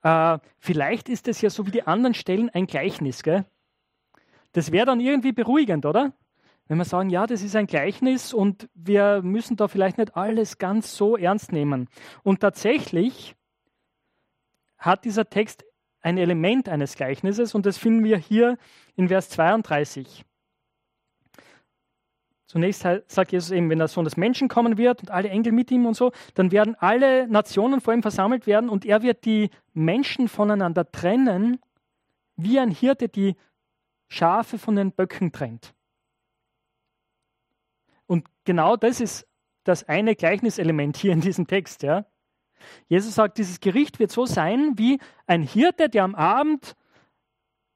äh, 0.04 0.40
vielleicht 0.60 1.10
ist 1.10 1.28
es 1.28 1.42
ja 1.42 1.50
so 1.50 1.66
wie 1.66 1.72
die 1.72 1.84
anderen 1.84 2.14
Stellen 2.14 2.50
ein 2.50 2.68
Gleichnis. 2.68 3.24
Gell? 3.24 3.46
Das 4.54 4.72
wäre 4.72 4.86
dann 4.86 5.00
irgendwie 5.00 5.32
beruhigend, 5.32 5.86
oder? 5.86 6.14
Wenn 6.70 6.78
wir 6.78 6.86
sagen, 6.86 7.10
ja, 7.10 7.26
das 7.26 7.42
ist 7.42 7.56
ein 7.56 7.66
Gleichnis 7.66 8.32
und 8.32 8.70
wir 8.76 9.24
müssen 9.24 9.58
da 9.58 9.68
vielleicht 9.68 9.98
nicht 9.98 10.16
alles 10.16 10.60
ganz 10.60 10.96
so 10.96 11.18
ernst 11.18 11.52
nehmen. 11.52 11.90
Und 12.22 12.42
tatsächlich 12.42 13.36
hat 14.78 15.04
dieser 15.04 15.28
Text 15.28 15.66
ein 16.02 16.20
Element 16.20 16.70
eines 16.70 16.96
Gleichnisses 16.96 17.56
und 17.56 17.66
das 17.66 17.80
finden 17.80 18.04
wir 18.04 18.18
hier 18.18 18.58
in 18.96 19.08
Vers 19.08 19.30
32. 19.30 20.24
Zunächst 22.46 22.82
sagt 23.08 23.32
Jesus 23.32 23.50
eben, 23.50 23.72
wenn 23.72 23.80
der 23.80 23.88
Sohn 23.88 24.06
des 24.06 24.16
Menschen 24.16 24.48
kommen 24.48 24.78
wird 24.78 25.02
und 25.02 25.10
alle 25.10 25.30
Engel 25.30 25.52
mit 25.54 25.72
ihm 25.72 25.88
und 25.88 25.96
so, 25.96 26.12
dann 26.36 26.52
werden 26.52 26.76
alle 26.76 27.28
Nationen 27.28 27.82
vor 27.82 27.96
ihm 27.96 28.04
versammelt 28.04 28.46
werden 28.46 28.70
und 28.70 28.86
er 28.86 29.02
wird 29.02 29.26
die 29.26 29.50
Menschen 29.74 30.28
voneinander 30.28 30.92
trennen, 30.92 31.60
wie 32.36 32.60
ein 32.60 32.70
Hirte 32.70 33.10
die 33.10 33.36
Schafe 34.08 34.60
von 34.60 34.76
den 34.76 34.92
Böcken 34.92 35.32
trennt. 35.32 35.74
Und 38.10 38.26
genau 38.44 38.76
das 38.76 39.02
ist 39.02 39.28
das 39.64 39.88
eine 39.88 40.16
Gleichniselement 40.16 40.98
hier 40.98 41.14
in 41.14 41.22
diesem 41.22 41.46
Text. 41.46 41.84
Ja. 41.84 42.06
Jesus 42.88 43.14
sagt, 43.14 43.38
dieses 43.38 43.60
Gericht 43.60 44.00
wird 44.00 44.12
so 44.12 44.26
sein 44.26 44.74
wie 44.78 45.00
ein 45.28 45.44
Hirte, 45.44 45.90
der 45.90 46.06
am 46.06 46.16
Abend 46.16 46.76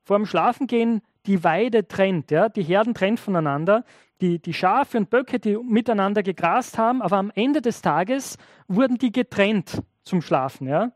vor 0.03 0.17
dem 0.17 0.25
Schlafengehen 0.25 1.03
die 1.27 1.43
Weide 1.43 1.87
trennt, 1.87 2.31
ja, 2.31 2.49
die 2.49 2.63
Herden 2.63 2.95
trennt 2.95 3.19
voneinander, 3.19 3.85
die, 4.21 4.39
die 4.39 4.53
Schafe 4.55 4.97
und 4.97 5.11
Böcke, 5.11 5.39
die 5.39 5.55
miteinander 5.55 6.23
gegrast 6.23 6.79
haben, 6.79 7.03
aber 7.03 7.17
am 7.17 7.31
Ende 7.35 7.61
des 7.61 7.83
Tages 7.83 8.37
wurden 8.67 8.97
die 8.97 9.11
getrennt 9.11 9.83
zum 10.03 10.23
Schlafen. 10.23 10.67
Ja. 10.67 10.93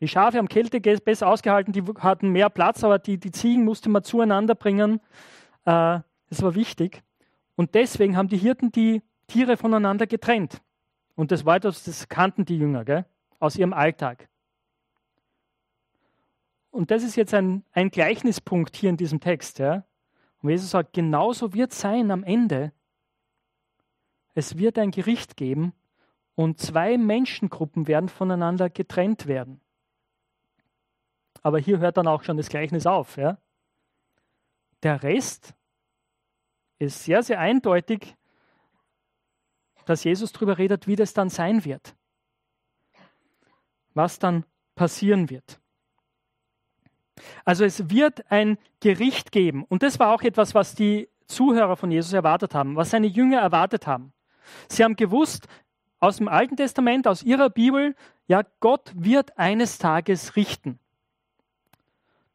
Die 0.00 0.08
Schafe 0.08 0.38
haben 0.38 0.48
Kälte 0.48 0.80
besser 0.80 1.28
ausgehalten, 1.28 1.74
die 1.74 1.82
hatten 2.00 2.30
mehr 2.30 2.48
Platz, 2.48 2.82
aber 2.82 2.98
die, 2.98 3.18
die 3.18 3.32
Ziegen 3.32 3.64
musste 3.64 3.90
man 3.90 4.02
zueinander 4.02 4.54
bringen. 4.54 5.00
Äh, 5.66 6.00
das 6.30 6.42
war 6.42 6.54
wichtig. 6.54 7.02
Und 7.62 7.76
deswegen 7.76 8.16
haben 8.16 8.26
die 8.26 8.38
Hirten 8.38 8.72
die 8.72 9.02
Tiere 9.28 9.56
voneinander 9.56 10.08
getrennt. 10.08 10.60
Und 11.14 11.30
das 11.30 11.44
war 11.44 11.54
etwas, 11.54 11.84
das 11.84 12.08
kannten 12.08 12.44
die 12.44 12.58
Jünger 12.58 12.84
gell? 12.84 13.06
aus 13.38 13.54
ihrem 13.54 13.72
Alltag. 13.72 14.28
Und 16.72 16.90
das 16.90 17.04
ist 17.04 17.14
jetzt 17.14 17.32
ein, 17.34 17.64
ein 17.70 17.90
Gleichnispunkt 17.90 18.74
hier 18.74 18.90
in 18.90 18.96
diesem 18.96 19.20
Text. 19.20 19.60
Ja? 19.60 19.84
Und 20.40 20.50
Jesus 20.50 20.70
sagt, 20.70 20.92
genauso 20.92 21.52
wird 21.52 21.70
es 21.70 21.78
sein 21.78 22.10
am 22.10 22.24
Ende. 22.24 22.72
Es 24.34 24.58
wird 24.58 24.76
ein 24.76 24.90
Gericht 24.90 25.36
geben 25.36 25.72
und 26.34 26.58
zwei 26.58 26.98
Menschengruppen 26.98 27.86
werden 27.86 28.08
voneinander 28.08 28.70
getrennt 28.70 29.28
werden. 29.28 29.60
Aber 31.42 31.60
hier 31.60 31.78
hört 31.78 31.96
dann 31.96 32.08
auch 32.08 32.24
schon 32.24 32.38
das 32.38 32.48
Gleichnis 32.48 32.86
auf. 32.86 33.16
Ja? 33.18 33.38
Der 34.82 35.04
Rest 35.04 35.54
ist 36.86 37.04
sehr, 37.04 37.22
sehr 37.22 37.38
eindeutig, 37.38 38.16
dass 39.84 40.04
Jesus 40.04 40.32
darüber 40.32 40.58
redet, 40.58 40.86
wie 40.86 40.96
das 40.96 41.12
dann 41.12 41.28
sein 41.28 41.64
wird. 41.64 41.94
Was 43.94 44.18
dann 44.18 44.44
passieren 44.74 45.30
wird. 45.30 45.60
Also 47.44 47.64
es 47.64 47.90
wird 47.90 48.30
ein 48.30 48.58
Gericht 48.80 49.32
geben. 49.32 49.64
Und 49.64 49.82
das 49.82 49.98
war 49.98 50.14
auch 50.14 50.22
etwas, 50.22 50.54
was 50.54 50.74
die 50.74 51.08
Zuhörer 51.26 51.76
von 51.76 51.90
Jesus 51.90 52.12
erwartet 52.12 52.54
haben, 52.54 52.76
was 52.76 52.90
seine 52.90 53.06
Jünger 53.06 53.40
erwartet 53.40 53.86
haben. 53.86 54.12
Sie 54.68 54.82
haben 54.82 54.96
gewusst 54.96 55.46
aus 56.00 56.16
dem 56.16 56.28
Alten 56.28 56.56
Testament, 56.56 57.06
aus 57.06 57.22
ihrer 57.22 57.48
Bibel, 57.48 57.94
ja, 58.26 58.42
Gott 58.60 58.92
wird 58.96 59.38
eines 59.38 59.78
Tages 59.78 60.36
richten. 60.36 60.78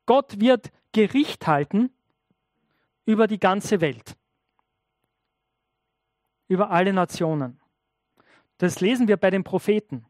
Gott 0.06 0.40
wird 0.40 0.72
Gericht 0.94 1.48
halten 1.48 1.92
über 3.06 3.28
die 3.28 3.40
ganze 3.40 3.82
Welt 3.82 4.16
über 6.48 6.72
alle 6.72 6.94
Nationen. 6.94 7.60
Das 8.58 8.80
lesen 8.80 9.08
wir 9.08 9.18
bei 9.18 9.30
den 9.30 9.44
Propheten. 9.44 10.06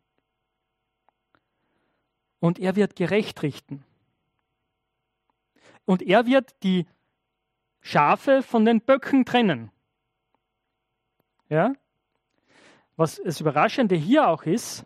Und 2.40 2.60
er 2.60 2.76
wird 2.76 2.96
gerecht 2.96 3.42
richten. 3.44 3.84
Und 5.86 6.02
er 6.02 6.26
wird 6.26 6.64
die 6.64 6.86
Schafe 7.82 8.44
von 8.44 8.66
den 8.66 8.82
Böcken 8.82 9.26
trennen. 9.26 9.72
Ja? 11.50 11.74
Was 12.96 13.22
das 13.24 13.42
Überraschende 13.42 13.96
hier 13.96 14.28
auch 14.28 14.44
ist, 14.44 14.86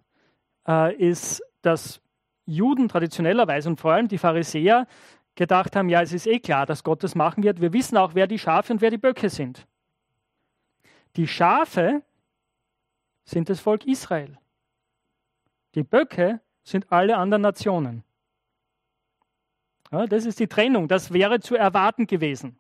äh, 0.68 0.96
ist, 0.96 1.42
dass 1.62 2.02
Juden 2.46 2.88
traditionellerweise 2.88 3.70
und 3.70 3.80
vor 3.80 3.94
allem 3.94 4.08
die 4.08 4.18
Pharisäer 4.18 4.88
gedacht 5.36 5.76
haben, 5.76 5.90
ja, 5.90 6.02
es 6.02 6.14
ist 6.14 6.28
eh 6.28 6.40
klar, 6.40 6.66
dass 6.66 6.84
Gott 6.84 7.04
das 7.04 7.16
machen 7.16 7.44
wird. 7.44 7.62
Wir 7.62 7.74
wissen 7.74 7.98
auch, 7.98 8.16
wer 8.16 8.28
die 8.28 8.40
Schafe 8.40 8.74
und 8.74 8.82
wer 8.82 8.92
die 8.92 8.98
Böcke 8.98 9.30
sind. 9.30 9.66
Die 11.16 11.28
Schafe 11.28 12.04
sind 13.24 13.50
das 13.50 13.60
Volk 13.60 13.86
Israel. 13.86 14.38
Die 15.76 15.84
Böcke 15.84 16.42
sind 16.64 16.92
alle 16.92 17.18
anderen 17.18 17.42
Nationen. 17.42 18.04
Ja, 19.92 20.06
das 20.06 20.26
ist 20.26 20.40
die 20.40 20.48
Trennung. 20.48 20.88
Das 20.88 21.12
wäre 21.12 21.40
zu 21.40 21.56
erwarten 21.56 22.08
gewesen. 22.08 22.58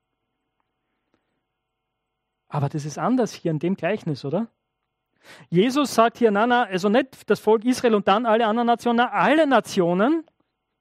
Aber 2.50 2.67
das 2.67 2.84
ist 2.84 2.98
anders 2.98 3.34
hier 3.34 3.51
in 3.51 3.60
dem 3.60 3.75
Gleichnis, 3.75 4.25
oder? 4.25 4.48
Jesus 5.50 5.93
sagt 5.93 6.17
hier, 6.17 6.31
na, 6.31 6.48
na, 6.48 6.63
also 6.63 6.89
nicht 6.89 7.29
das 7.29 7.39
Volk 7.39 7.63
Israel 7.63 7.96
und 7.96 8.08
dann 8.08 8.25
alle 8.25 8.46
anderen 8.48 8.67
Nationen, 8.67 8.98
na, 8.98 9.12
alle 9.12 9.48
Nationen, 9.48 10.25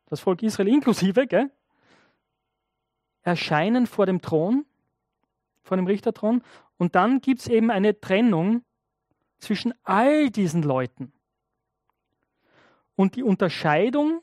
das 0.07 0.21
Volk 0.21 0.43
Israel 0.43 0.69
inklusive, 0.69 1.27
gell, 1.27 1.51
erscheinen 3.23 3.87
vor 3.87 4.07
dem 4.07 4.21
Thron, 4.21 4.65
vor 5.63 5.77
dem 5.77 5.87
Richterthron 5.87 6.43
und 6.79 6.95
dann 6.95 7.21
gibt 7.21 7.41
es 7.41 7.49
eben 7.49 7.71
eine 7.71 8.01
Trennung 8.01 8.65
zwischen 9.39 9.75
all 9.85 10.31
diesen 10.31 10.63
Leuten. 10.63 11.13
Und 12.97 13.17
die 13.17 13.23
Unterscheidung 13.23 14.23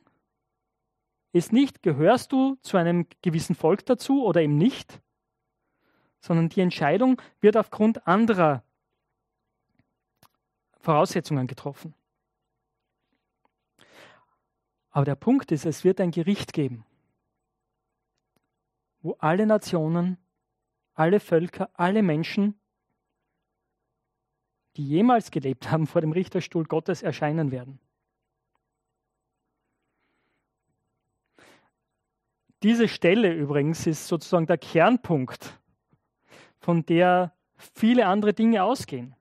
ist 1.31 1.53
nicht, 1.53 1.81
gehörst 1.83 2.31
du 2.31 2.57
zu 2.61 2.77
einem 2.77 3.07
gewissen 3.21 3.55
Volk 3.55 3.85
dazu 3.85 4.23
oder 4.23 4.41
eben 4.41 4.57
nicht, 4.57 5.01
sondern 6.19 6.49
die 6.49 6.61
Entscheidung 6.61 7.21
wird 7.39 7.57
aufgrund 7.57 8.07
anderer 8.07 8.63
Voraussetzungen 10.79 11.47
getroffen. 11.47 11.93
Aber 14.89 15.05
der 15.05 15.15
Punkt 15.15 15.51
ist, 15.51 15.65
es 15.65 15.83
wird 15.83 16.01
ein 16.01 16.11
Gericht 16.11 16.53
geben, 16.53 16.85
wo 19.01 19.13
alle 19.19 19.45
Nationen 19.45 20.17
alle 20.97 21.19
Völker, 21.19 21.69
alle 21.73 22.03
Menschen 22.03 22.59
die 24.77 24.87
jemals 24.87 25.31
gelebt 25.31 25.71
haben, 25.71 25.87
vor 25.87 26.01
dem 26.01 26.11
Richterstuhl 26.11 26.65
Gottes 26.65 27.01
erscheinen 27.01 27.51
werden. 27.51 27.79
Diese 32.63 32.87
Stelle 32.87 33.33
übrigens 33.33 33.85
ist 33.87 34.07
sozusagen 34.07 34.45
der 34.45 34.57
Kernpunkt, 34.57 35.59
von 36.59 36.85
der 36.85 37.33
viele 37.57 38.05
andere 38.05 38.33
Dinge 38.33 38.63
ausgehen. 38.63 39.15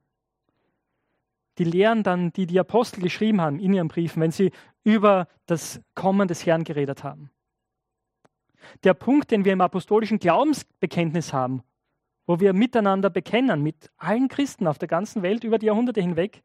Die 1.59 1.65
Lehren 1.65 2.03
dann, 2.03 2.33
die 2.33 2.47
die 2.47 2.61
Apostel 2.61 3.01
geschrieben 3.01 3.41
haben 3.41 3.59
in 3.59 3.73
ihren 3.73 3.89
Briefen, 3.89 4.21
wenn 4.21 4.31
sie 4.31 4.53
über 4.85 5.27
das 5.47 5.81
Kommen 5.95 6.29
des 6.29 6.45
Herrn 6.45 6.65
geredet 6.65 7.03
haben. 7.03 7.31
Der 8.85 8.95
Punkt, 8.95 9.31
den 9.31 9.45
wir 9.45 9.53
im 9.53 9.61
apostolischen 9.61 10.19
Glaubensbekenntnis 10.19 11.33
haben, 11.33 11.63
wo 12.27 12.41
wir 12.41 12.53
miteinander 12.53 13.11
bekennen, 13.11 13.63
mit 13.63 13.91
allen 13.97 14.29
Christen 14.29 14.67
auf 14.67 14.79
der 14.79 14.89
ganzen 14.89 15.23
Welt 15.23 15.45
über 15.45 15.59
die 15.59 15.67
Jahrhunderte 15.67 16.01
hinweg, 16.01 16.43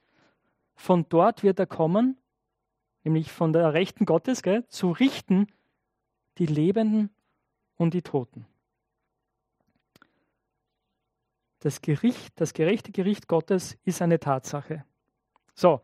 von 0.75 1.05
dort 1.09 1.43
wird 1.43 1.59
er 1.59 1.67
kommen, 1.67 2.17
nämlich 3.03 3.31
von 3.31 3.53
der 3.53 3.73
Rechten 3.73 4.05
Gottes, 4.05 4.41
gell, 4.43 4.67
zu 4.67 4.91
richten 4.91 5.47
die 6.37 6.45
Lebenden 6.45 7.09
und 7.77 7.93
die 7.93 8.01
Toten. 8.01 8.45
Das 11.59 11.81
Gericht, 11.81 12.33
das 12.39 12.53
gerechte 12.53 12.91
Gericht 12.91 13.27
Gottes 13.27 13.77
ist 13.83 14.01
eine 14.01 14.19
Tatsache. 14.19 14.83
So, 15.53 15.81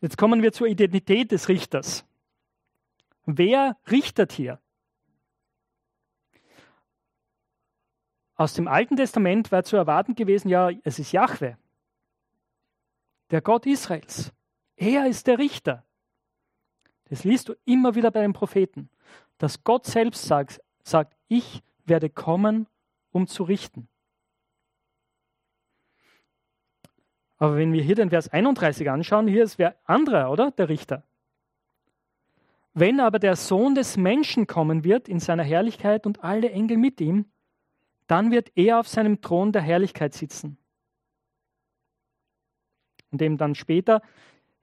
jetzt 0.00 0.16
kommen 0.16 0.42
wir 0.42 0.52
zur 0.52 0.68
Identität 0.68 1.32
des 1.32 1.48
Richters. 1.48 2.04
Wer 3.26 3.76
richtet 3.90 4.32
hier? 4.32 4.60
Aus 8.42 8.54
dem 8.54 8.66
Alten 8.66 8.96
Testament 8.96 9.52
war 9.52 9.62
zu 9.62 9.76
erwarten 9.76 10.16
gewesen, 10.16 10.48
ja, 10.48 10.68
es 10.82 10.98
ist 10.98 11.12
Jahwe, 11.12 11.56
der 13.30 13.40
Gott 13.40 13.66
Israels. 13.66 14.32
Er 14.74 15.06
ist 15.06 15.28
der 15.28 15.38
Richter. 15.38 15.84
Das 17.04 17.22
liest 17.22 17.48
du 17.48 17.54
immer 17.66 17.94
wieder 17.94 18.10
bei 18.10 18.20
den 18.20 18.32
Propheten, 18.32 18.90
dass 19.38 19.62
Gott 19.62 19.86
selbst 19.86 20.24
sagt, 20.24 20.60
sagt 20.82 21.16
ich 21.28 21.62
werde 21.84 22.10
kommen, 22.10 22.66
um 23.12 23.28
zu 23.28 23.44
richten. 23.44 23.86
Aber 27.38 27.56
wenn 27.56 27.72
wir 27.72 27.84
hier 27.84 27.94
den 27.94 28.10
Vers 28.10 28.28
31 28.28 28.90
anschauen, 28.90 29.28
hier 29.28 29.44
ist 29.44 29.60
wer 29.60 29.76
anderer, 29.84 30.32
oder? 30.32 30.50
Der 30.50 30.68
Richter. 30.68 31.04
Wenn 32.74 32.98
aber 32.98 33.20
der 33.20 33.36
Sohn 33.36 33.76
des 33.76 33.96
Menschen 33.96 34.48
kommen 34.48 34.82
wird 34.82 35.08
in 35.08 35.20
seiner 35.20 35.44
Herrlichkeit 35.44 36.06
und 36.06 36.24
alle 36.24 36.50
Engel 36.50 36.76
mit 36.76 37.00
ihm, 37.00 37.26
dann 38.12 38.30
wird 38.30 38.52
er 38.54 38.78
auf 38.78 38.88
seinem 38.88 39.20
Thron 39.20 39.52
der 39.52 39.62
Herrlichkeit 39.62 40.14
sitzen. 40.14 40.58
Und 43.10 43.20
dem 43.20 43.38
dann 43.38 43.54
später 43.54 44.02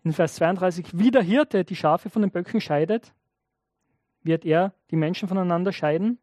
in 0.04 0.14
Vers 0.14 0.36
32 0.36 0.98
wie 0.98 1.12
der 1.12 1.24
Hirte 1.24 1.66
die 1.66 1.76
Schafe 1.76 2.10
von 2.10 2.22
den 2.22 2.32
Böcken 2.32 2.62
scheidet, 2.62 3.14
wird 4.24 4.46
er 4.46 4.74
die 4.92 4.96
Menschen 4.96 5.28
voneinander 5.28 5.74
scheiden. 5.74 6.20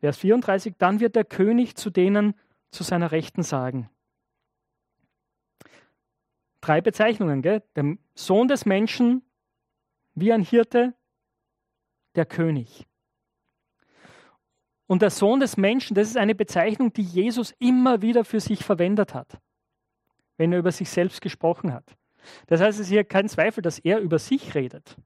Vers 0.00 0.18
34, 0.18 0.74
dann 0.78 1.00
wird 1.00 1.16
der 1.16 1.24
König 1.24 1.76
zu 1.76 1.90
denen 1.90 2.34
zu 2.70 2.82
seiner 2.82 3.12
Rechten 3.12 3.42
sagen 3.42 3.88
drei 6.64 6.80
Bezeichnungen. 6.80 7.42
Gell? 7.42 7.62
Der 7.76 7.96
Sohn 8.14 8.48
des 8.48 8.64
Menschen, 8.64 9.22
wie 10.14 10.32
ein 10.32 10.42
Hirte, 10.42 10.94
der 12.14 12.26
König. 12.26 12.86
Und 14.86 15.02
der 15.02 15.10
Sohn 15.10 15.40
des 15.40 15.56
Menschen, 15.56 15.94
das 15.94 16.08
ist 16.08 16.16
eine 16.16 16.34
Bezeichnung, 16.34 16.92
die 16.92 17.02
Jesus 17.02 17.54
immer 17.58 18.02
wieder 18.02 18.24
für 18.24 18.40
sich 18.40 18.62
verwendet 18.64 19.14
hat, 19.14 19.38
wenn 20.36 20.52
er 20.52 20.58
über 20.58 20.72
sich 20.72 20.90
selbst 20.90 21.20
gesprochen 21.20 21.72
hat. 21.72 21.96
Das 22.46 22.60
heißt, 22.60 22.78
es 22.78 22.86
ist 22.86 22.90
hier 22.90 23.04
kein 23.04 23.28
Zweifel, 23.28 23.62
dass 23.62 23.78
er 23.78 23.98
über 23.98 24.18
sich 24.18 24.54
redet, 24.54 24.96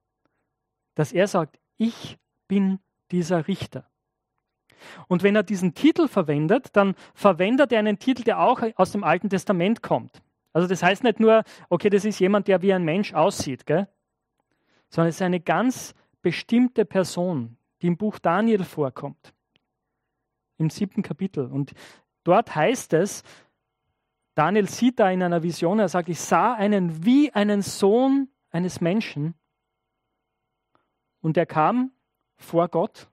dass 0.94 1.12
er 1.12 1.26
sagt, 1.26 1.58
ich 1.76 2.18
bin 2.49 2.80
dieser 3.10 3.47
Richter. 3.47 3.88
Und 5.08 5.23
wenn 5.23 5.36
er 5.36 5.43
diesen 5.43 5.75
Titel 5.75 6.08
verwendet, 6.08 6.69
dann 6.73 6.95
verwendet 7.14 7.73
er 7.73 7.80
einen 7.80 7.99
Titel, 7.99 8.23
der 8.23 8.41
auch 8.41 8.62
aus 8.76 8.93
dem 8.93 9.04
Alten 9.04 9.28
Testament 9.28 9.82
kommt. 9.82 10.23
Also 10.52 10.69
das 10.69 10.82
heißt 10.82 11.04
nicht 11.04 11.21
nur, 11.21 11.45
okay, 11.69 11.91
das 11.91 12.04
ist 12.04 12.19
jemand, 12.19 12.49
der 12.49 12.62
wie 12.62 12.73
ein 12.73 12.84
Mensch 12.84 13.14
aussieht, 13.14 13.67
gell? 13.67 13.88
sondern 14.88 15.10
es 15.10 15.17
ist 15.17 15.23
eine 15.23 15.41
ganz 15.41 15.95
bestimmte 16.23 16.84
Person, 16.84 17.56
die 17.82 17.88
im 17.88 17.97
Buch 17.97 18.19
Daniel 18.19 18.64
vorkommt, 18.64 19.34
im 20.58 20.71
siebten 20.71 21.02
Kapitel. 21.02 21.47
Und 21.47 21.73
dort 22.25 22.54
heißt 22.54 22.92
es, 22.92 23.23
Daniel 24.34 24.68
sieht 24.68 25.00
da 25.00 25.10
in 25.10 25.23
einer 25.23 25.42
Vision, 25.42 25.78
er 25.78 25.88
sagt, 25.88 26.08
ich 26.08 26.21
sah 26.21 26.54
einen 26.54 27.04
wie 27.04 27.32
einen 27.32 27.62
Sohn 27.62 28.28
eines 28.50 28.80
Menschen 28.80 29.34
und 31.21 31.36
er 31.36 31.47
kam 31.47 31.90
vor 32.36 32.68
Gott 32.68 33.08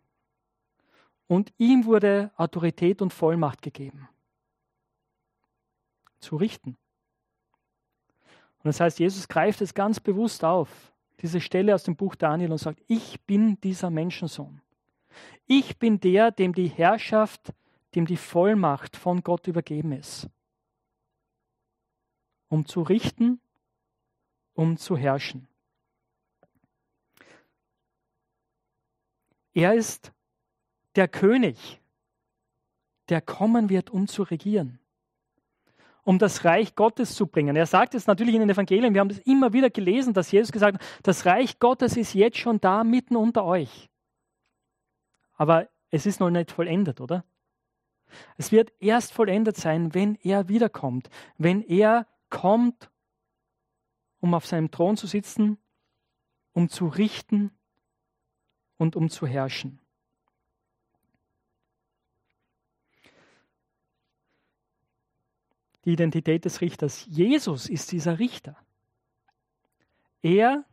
und 1.28 1.52
ihm 1.58 1.86
wurde 1.86 2.32
Autorität 2.38 3.02
und 3.02 3.12
Vollmacht 3.12 3.62
gegeben, 3.62 4.08
zu 6.20 6.36
richten. 6.36 6.78
Und 8.60 8.66
das 8.66 8.80
heißt, 8.80 9.00
Jesus 9.00 9.28
greift 9.28 9.62
es 9.62 9.74
ganz 9.74 10.00
bewusst 10.00 10.44
auf, 10.44 10.94
diese 11.22 11.42
Stelle 11.42 11.74
aus 11.74 11.84
dem 11.84 11.96
Buch 11.96 12.16
Daniel 12.16 12.52
und 12.52 12.58
sagt, 12.58 12.82
ich 12.88 13.22
bin 13.22 13.60
dieser 13.62 13.90
Menschensohn. 13.90 14.62
Ich 15.48 15.78
bin 15.78 16.00
der, 16.00 16.32
dem 16.32 16.54
die 16.54 16.68
Herrschaft, 16.68 17.54
dem 17.94 18.06
die 18.06 18.18
Vollmacht 18.18 18.96
von 18.98 19.22
Gott 19.22 19.48
übergeben 19.48 19.92
ist. 19.92 20.30
Um 22.50 22.66
zu 22.66 22.82
richten, 22.82 23.40
um 24.54 24.78
zu 24.78 24.98
herrschen. 24.98 25.48
Er 29.54 29.74
ist 29.74 30.12
der 30.96 31.08
König, 31.08 31.80
der 33.10 33.22
kommen 33.22 33.70
wird, 33.70 33.90
um 33.90 34.08
zu 34.08 34.24
regieren 34.24 34.80
um 36.06 36.20
das 36.20 36.46
Reich 36.46 36.76
Gottes 36.76 37.16
zu 37.16 37.26
bringen. 37.26 37.56
Er 37.56 37.66
sagt 37.66 37.96
es 37.96 38.08
natürlich 38.08 38.36
in 38.36 38.42
den 38.42 38.50
Evangelien, 38.50 38.94
wir 38.94 39.02
haben 39.02 39.10
das 39.10 39.18
immer 39.20 39.52
wieder 39.52 39.72
gelesen, 39.72 40.14
dass 40.14 40.32
Jesus 40.32 40.52
gesagt 40.52 40.76
hat, 40.76 40.88
das 41.04 41.26
Reich 41.26 41.60
Gottes 41.60 41.98
ist 41.98 42.14
jetzt 42.14 42.38
schon 42.38 42.62
da 42.62 42.84
mitten 42.84 43.16
unter 43.16 43.44
euch. 43.44 43.90
Aber 45.36 45.70
es 45.92 46.06
ist 46.06 46.20
noch 46.20 46.30
nicht 46.30 46.52
vollendet, 46.52 47.02
oder? 47.02 47.24
Es 48.38 48.52
wird 48.52 48.72
erst 48.80 49.14
vollendet 49.14 49.58
sein, 49.58 49.94
wenn 49.94 50.16
er 50.16 50.48
wiederkommt, 50.48 51.10
wenn 51.38 51.62
er 51.62 52.08
kommt, 52.30 52.90
um 54.20 54.34
auf 54.34 54.46
seinem 54.46 54.72
Thron 54.72 54.98
zu 54.98 55.08
sitzen, 55.08 55.58
um 56.54 56.70
zu 56.70 56.88
richten 56.88 57.52
und 58.78 58.96
um 58.96 59.10
zu 59.10 59.28
herrschen. 59.28 59.80
die 65.86 65.94
Identität 65.94 66.46
des 66.46 66.62
Richters. 66.62 67.06
Jesus 67.08 67.70
ist 67.70 67.92
dieser 67.92 68.20
Richter. 68.20 68.58
Er, 70.22 70.66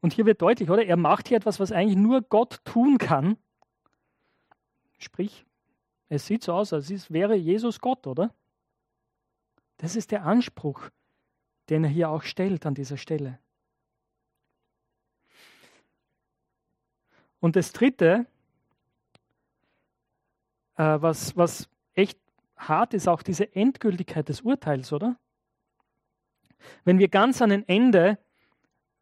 und 0.00 0.12
hier 0.12 0.26
wird 0.26 0.42
deutlich, 0.42 0.68
oder? 0.68 0.84
Er 0.84 0.96
macht 0.96 1.28
hier 1.28 1.36
etwas, 1.36 1.60
was 1.60 1.70
eigentlich 1.72 1.96
nur 1.96 2.22
Gott 2.22 2.60
tun 2.64 2.98
kann. 2.98 3.36
Sprich, 4.98 5.44
es 6.08 6.26
sieht 6.26 6.42
so 6.42 6.52
aus, 6.52 6.72
als 6.72 7.10
wäre 7.10 7.34
Jesus 7.34 7.80
Gott, 7.80 8.06
oder? 8.06 8.34
Das 9.78 9.96
ist 9.96 10.12
der 10.12 10.24
Anspruch, 10.24 10.90
den 11.68 11.84
er 11.84 11.90
hier 11.90 12.10
auch 12.10 12.22
stellt 12.22 12.66
an 12.66 12.74
dieser 12.74 12.96
Stelle. 12.96 13.38
Und 17.40 17.56
das 17.56 17.72
Dritte, 17.72 18.26
äh, 20.76 20.96
was, 21.00 21.36
was 21.36 21.68
echt 21.94 22.18
hart 22.56 22.94
ist 22.94 23.08
auch 23.08 23.22
diese 23.22 23.54
Endgültigkeit 23.54 24.28
des 24.28 24.40
Urteils, 24.40 24.92
oder? 24.92 25.16
Wenn 26.84 26.98
wir 26.98 27.08
ganz 27.08 27.42
an 27.42 27.50
den 27.50 27.68
Ende 27.68 28.18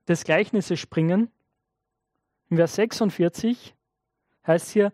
des 0.08 0.24
Gleichnisses 0.24 0.80
springen, 0.80 1.30
in 2.48 2.56
Vers 2.56 2.74
46 2.74 3.74
heißt 4.46 4.70
hier, 4.70 4.92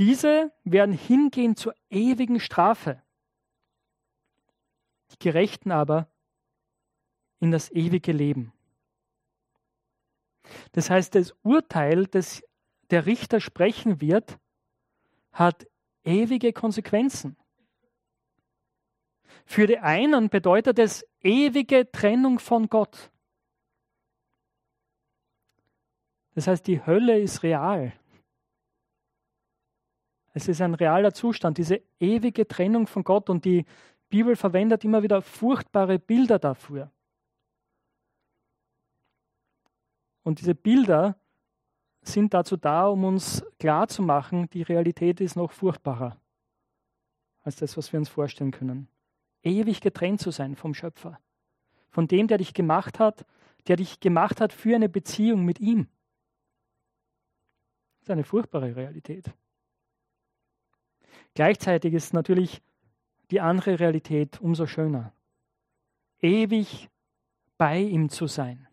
diese 0.00 0.50
werden 0.64 0.94
hingehen 0.94 1.56
zur 1.56 1.74
ewigen 1.90 2.40
Strafe, 2.40 3.02
die 5.10 5.18
Gerechten 5.18 5.70
aber 5.70 6.10
in 7.38 7.50
das 7.50 7.70
ewige 7.70 8.12
Leben. 8.12 8.50
Das 10.72 10.88
heißt, 10.88 11.14
das 11.14 11.34
Urteil, 11.42 12.06
das 12.06 12.42
der 12.88 13.04
Richter 13.04 13.40
sprechen 13.40 14.00
wird, 14.00 14.38
hat 15.32 15.66
ewige 16.02 16.54
Konsequenzen. 16.54 17.36
Für 19.44 19.66
die 19.66 19.78
einen 19.80 20.30
bedeutet 20.30 20.78
es 20.78 21.06
ewige 21.20 21.92
Trennung 21.92 22.38
von 22.38 22.68
Gott. 22.68 23.10
Das 26.34 26.46
heißt, 26.46 26.66
die 26.66 26.86
Hölle 26.86 27.20
ist 27.20 27.42
real. 27.42 27.92
Es 30.32 30.48
ist 30.48 30.60
ein 30.60 30.74
realer 30.74 31.12
Zustand, 31.12 31.58
diese 31.58 31.82
ewige 31.98 32.46
Trennung 32.46 32.86
von 32.86 33.02
Gott 33.02 33.28
und 33.30 33.44
die, 33.44 33.64
Bibel 34.10 34.34
verwendet 34.34 34.84
immer 34.84 35.02
wieder 35.02 35.22
furchtbare 35.22 35.98
Bilder 35.98 36.38
dafür. 36.38 36.90
Und 40.22 40.40
diese 40.40 40.54
Bilder 40.54 41.16
sind 42.02 42.34
dazu 42.34 42.56
da, 42.56 42.88
um 42.88 43.04
uns 43.04 43.44
klarzumachen, 43.58 44.50
die 44.50 44.62
Realität 44.62 45.20
ist 45.20 45.36
noch 45.36 45.52
furchtbarer 45.52 46.20
als 47.42 47.56
das, 47.56 47.76
was 47.76 47.90
wir 47.92 47.98
uns 47.98 48.08
vorstellen 48.10 48.50
können. 48.50 48.88
Ewig 49.42 49.80
getrennt 49.80 50.20
zu 50.20 50.30
sein 50.30 50.56
vom 50.56 50.74
Schöpfer, 50.74 51.18
von 51.88 52.06
dem, 52.06 52.26
der 52.26 52.36
dich 52.36 52.52
gemacht 52.52 52.98
hat, 52.98 53.24
der 53.66 53.76
dich 53.76 54.00
gemacht 54.00 54.40
hat 54.40 54.52
für 54.52 54.74
eine 54.74 54.90
Beziehung 54.90 55.44
mit 55.44 55.58
ihm. 55.58 55.88
Das 58.00 58.02
ist 58.02 58.10
eine 58.10 58.24
furchtbare 58.24 58.76
Realität. 58.76 59.32
Gleichzeitig 61.40 61.94
ist 61.94 62.12
natürlich 62.12 62.60
die 63.30 63.40
andere 63.40 63.80
Realität 63.80 64.42
umso 64.42 64.66
schöner. 64.66 65.14
Ewig 66.18 66.90
bei 67.56 67.78
ihm 67.78 68.10
zu 68.10 68.26
sein. 68.26 68.68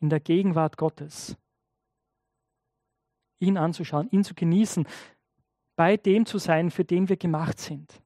In 0.00 0.08
der 0.08 0.20
Gegenwart 0.20 0.78
Gottes. 0.78 1.36
Ihn 3.40 3.58
anzuschauen, 3.58 4.08
ihn 4.10 4.24
zu 4.24 4.32
genießen, 4.32 4.88
bei 5.76 5.98
dem 5.98 6.24
zu 6.24 6.38
sein, 6.38 6.70
für 6.70 6.86
den 6.86 7.10
wir 7.10 7.18
gemacht 7.18 7.58
sind. 7.58 8.02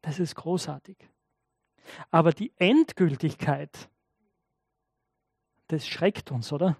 Das 0.00 0.18
ist 0.18 0.34
großartig. 0.34 0.96
Aber 2.10 2.32
die 2.32 2.52
Endgültigkeit, 2.56 3.88
das 5.68 5.86
schreckt 5.86 6.32
uns, 6.32 6.52
oder? 6.52 6.76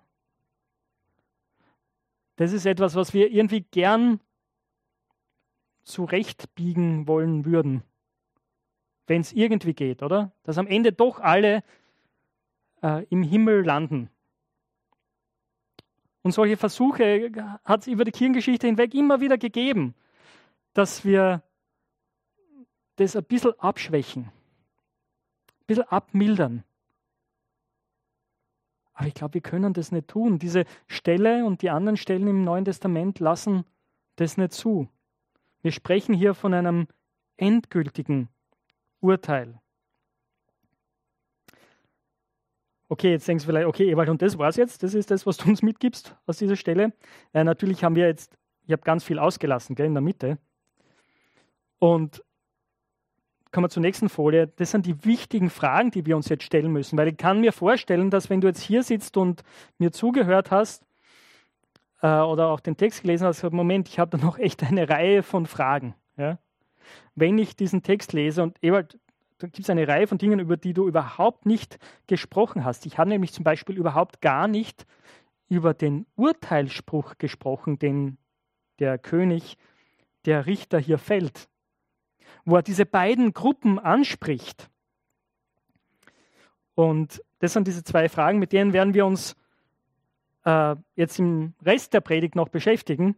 Das 2.37 2.53
ist 2.53 2.67
etwas, 2.67 2.95
was 2.95 3.13
wir 3.13 3.31
irgendwie 3.31 3.61
gern 3.61 4.21
zurechtbiegen 5.83 7.07
wollen 7.07 7.45
würden, 7.45 7.83
wenn 9.07 9.21
es 9.21 9.33
irgendwie 9.33 9.75
geht, 9.75 10.03
oder? 10.03 10.33
Dass 10.43 10.59
am 10.59 10.67
Ende 10.67 10.93
doch 10.93 11.19
alle 11.21 11.63
äh, 12.83 13.05
im 13.11 13.23
Himmel 13.23 13.65
landen. 13.65 14.09
Und 16.23 16.33
solche 16.33 16.57
Versuche 16.57 17.33
hat 17.65 17.81
es 17.81 17.87
über 17.89 18.05
die 18.05 18.13
Kirchengeschichte 18.13 18.67
hinweg 18.67 18.95
immer 18.95 19.21
wieder 19.21 19.39
gegeben, 19.39 19.95
dass 20.73 21.05
wir 21.05 21.43
das 22.97 23.17
ein 23.17 23.25
bisschen 23.25 23.59
abschwächen, 23.59 24.25
ein 24.25 25.67
bisschen 25.67 25.89
abmildern. 25.89 26.65
Aber 29.03 29.09
ich 29.09 29.15
glaube, 29.15 29.35
wir 29.35 29.41
können 29.41 29.73
das 29.73 29.91
nicht 29.91 30.07
tun. 30.07 30.39
Diese 30.39 30.65
Stelle 30.87 31.45
und 31.45 31.63
die 31.63 31.71
anderen 31.71 31.97
Stellen 31.97 32.29
im 32.29 32.45
Neuen 32.45 32.65
Testament 32.65 33.19
lassen 33.19 33.65
das 34.15 34.37
nicht 34.37 34.53
zu. 34.53 34.89
Wir 35.61 35.73
sprechen 35.73 36.15
hier 36.15 36.35
von 36.35 36.55
einem 36.55 36.87
endgültigen 37.37 38.29
Urteil. 39.01 39.61
Okay, 42.89 43.11
jetzt 43.11 43.27
denkst 43.27 43.43
du 43.43 43.51
vielleicht, 43.51 43.67
okay, 43.67 43.91
Ewald, 43.91 44.09
und 44.09 44.23
das 44.23 44.39
war's 44.39 44.55
jetzt? 44.55 44.85
Das 44.85 44.95
ist 44.95 45.11
das, 45.11 45.27
was 45.27 45.37
du 45.37 45.49
uns 45.49 45.63
mitgibst 45.63 46.15
aus 46.27 46.39
dieser 46.39 46.55
Stelle? 46.55 46.93
Äh, 47.33 47.43
natürlich 47.43 47.83
haben 47.83 47.97
wir 47.97 48.07
jetzt, 48.07 48.39
ich 48.67 48.73
habe 48.73 48.83
ganz 48.83 49.03
viel 49.03 49.19
ausgelassen, 49.19 49.75
gell, 49.75 49.87
in 49.87 49.95
der 49.95 50.01
Mitte. 50.01 50.39
Und 51.81 52.23
kommen 53.53 53.67
wir 53.67 53.71
zur 53.71 53.83
nächsten 53.83 54.09
Folie. 54.09 54.49
Das 54.57 54.71
sind 54.71 54.87
die 54.87 55.05
wichtigen 55.05 55.51
Fragen, 55.51 55.91
die 55.91 56.07
wir 56.07 56.17
uns 56.17 56.29
jetzt 56.29 56.45
stellen 56.45 56.73
müssen. 56.73 56.99
Weil 56.99 57.09
ich 57.09 57.17
kann 57.17 57.41
mir 57.41 57.53
vorstellen, 57.53 58.11
dass 58.11 58.31
wenn 58.31 58.41
du 58.41 58.49
jetzt 58.49 58.63
hier 58.63 58.83
sitzt 58.83 59.17
und 59.17 59.43
mir 59.79 59.93
zugehört 59.93 60.51
hast 60.51 60.85
äh, 62.01 62.09
oder 62.09 62.49
auch 62.49 62.61
den 62.61 62.77
Text 62.77 63.03
gelesen 63.03 63.27
hast, 63.27 63.43
Moment, 63.53 63.89
ich 63.89 63.99
habe 63.99 64.17
da 64.17 64.25
noch 64.25 64.39
echt 64.39 64.63
eine 64.65 64.89
Reihe 64.89 65.23
von 65.23 65.47
Fragen. 65.47 65.95
Ja? 66.17 66.39
Wenn 67.15 67.39
ich 67.39 67.55
diesen 67.55 67.83
Text 67.83 68.15
lese 68.15 68.43
und 68.43 68.57
Ewald, 68.63 68.99
da 69.39 69.47
gibt 69.47 69.61
es 69.61 69.71
eine 69.71 69.87
Reihe 69.87 70.07
von 70.07 70.19
Dingen, 70.19 70.41
über 70.41 70.57
die 70.57 70.73
du 70.73 70.89
überhaupt 70.89 71.47
nicht 71.47 71.79
gesprochen 72.07 72.65
hast. 72.65 72.87
Ich 72.87 72.99
habe 72.99 73.11
nämlich 73.11 73.33
zum 73.33 73.45
Beispiel 73.45 73.77
überhaupt 73.77 74.21
gar 74.21 74.49
nicht 74.49 74.87
über 75.49 75.75
den 75.75 76.07
Urteilsspruch 76.17 77.19
gesprochen, 77.19 77.79
den 77.79 78.17
der 78.79 78.97
König, 78.99 79.59
der 80.25 80.47
Richter 80.47 80.79
hier 80.79 80.97
fällt 80.97 81.49
wo 82.45 82.57
er 82.57 82.63
diese 82.63 82.87
beiden 82.87 83.33
Gruppen 83.33 83.79
anspricht. 83.79 84.71
Und 86.75 87.23
das 87.39 87.53
sind 87.53 87.67
diese 87.67 87.85
zwei 87.85 88.09
Fragen, 88.09 88.39
mit 88.39 88.53
denen 88.53 88.73
werden 88.73 88.95
wir 88.95 89.07
uns 89.07 89.37
äh, 90.45 90.77
jetzt 90.97 91.19
im 91.19 91.55
Rest 91.65 91.93
der 91.95 92.01
Predigt 92.01 92.35
noch 92.35 92.49
beschäftigen. 92.49 93.17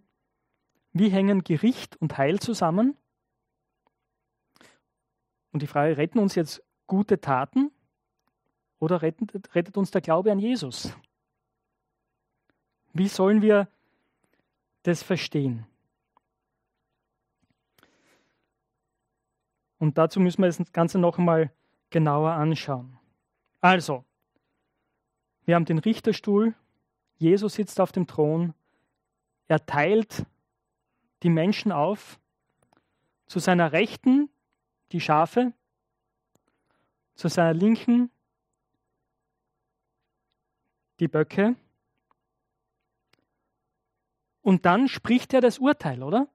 Wie 0.92 1.08
hängen 1.08 1.44
Gericht 1.44 1.96
und 1.96 2.18
Heil 2.18 2.38
zusammen? 2.40 2.96
Und 5.52 5.62
die 5.62 5.66
Frage, 5.66 5.96
retten 5.96 6.18
uns 6.18 6.34
jetzt 6.34 6.62
gute 6.86 7.20
Taten 7.20 7.70
oder 8.78 9.02
rettet, 9.02 9.54
rettet 9.54 9.76
uns 9.76 9.90
der 9.90 10.00
Glaube 10.00 10.32
an 10.32 10.38
Jesus? 10.38 10.92
Wie 12.92 13.08
sollen 13.08 13.42
wir 13.42 13.68
das 14.82 15.02
verstehen? 15.02 15.66
Und 19.84 19.98
dazu 19.98 20.18
müssen 20.18 20.40
wir 20.40 20.46
das 20.46 20.72
Ganze 20.72 20.98
noch 20.98 21.18
einmal 21.18 21.52
genauer 21.90 22.30
anschauen. 22.30 22.98
Also, 23.60 24.02
wir 25.44 25.56
haben 25.56 25.66
den 25.66 25.76
Richterstuhl, 25.76 26.54
Jesus 27.18 27.56
sitzt 27.56 27.78
auf 27.78 27.92
dem 27.92 28.06
Thron, 28.06 28.54
er 29.46 29.66
teilt 29.66 30.24
die 31.22 31.28
Menschen 31.28 31.70
auf, 31.70 32.18
zu 33.26 33.40
seiner 33.40 33.72
Rechten 33.72 34.30
die 34.90 35.02
Schafe, 35.02 35.52
zu 37.14 37.28
seiner 37.28 37.52
Linken 37.52 38.10
die 40.98 41.08
Böcke. 41.08 41.56
Und 44.40 44.64
dann 44.64 44.88
spricht 44.88 45.34
er 45.34 45.42
das 45.42 45.58
Urteil, 45.58 46.02
oder? 46.02 46.26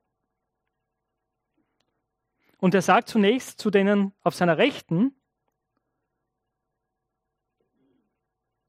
Und 2.59 2.73
er 2.73 2.81
sagt 2.81 3.09
zunächst 3.09 3.59
zu 3.59 3.69
denen 3.69 4.13
auf 4.21 4.35
seiner 4.35 4.57
Rechten, 4.57 5.15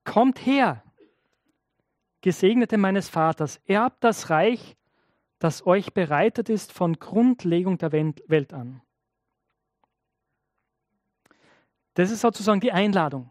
Kommt 0.05 0.45
her, 0.45 0.83
Gesegnete 2.21 2.79
meines 2.79 3.09
Vaters, 3.09 3.61
erbt 3.67 4.03
das 4.03 4.29
Reich, 4.29 4.77
das 5.39 5.67
euch 5.67 5.95
bereitet 5.95 6.49
ist 6.49 6.73
von 6.73 6.99
Grundlegung 6.99 7.79
der 7.79 7.93
Welt 7.93 8.53
an. 8.53 8.83
Das 11.95 12.11
ist 12.11 12.21
sozusagen 12.21 12.61
die 12.61 12.73
Einladung. 12.73 13.31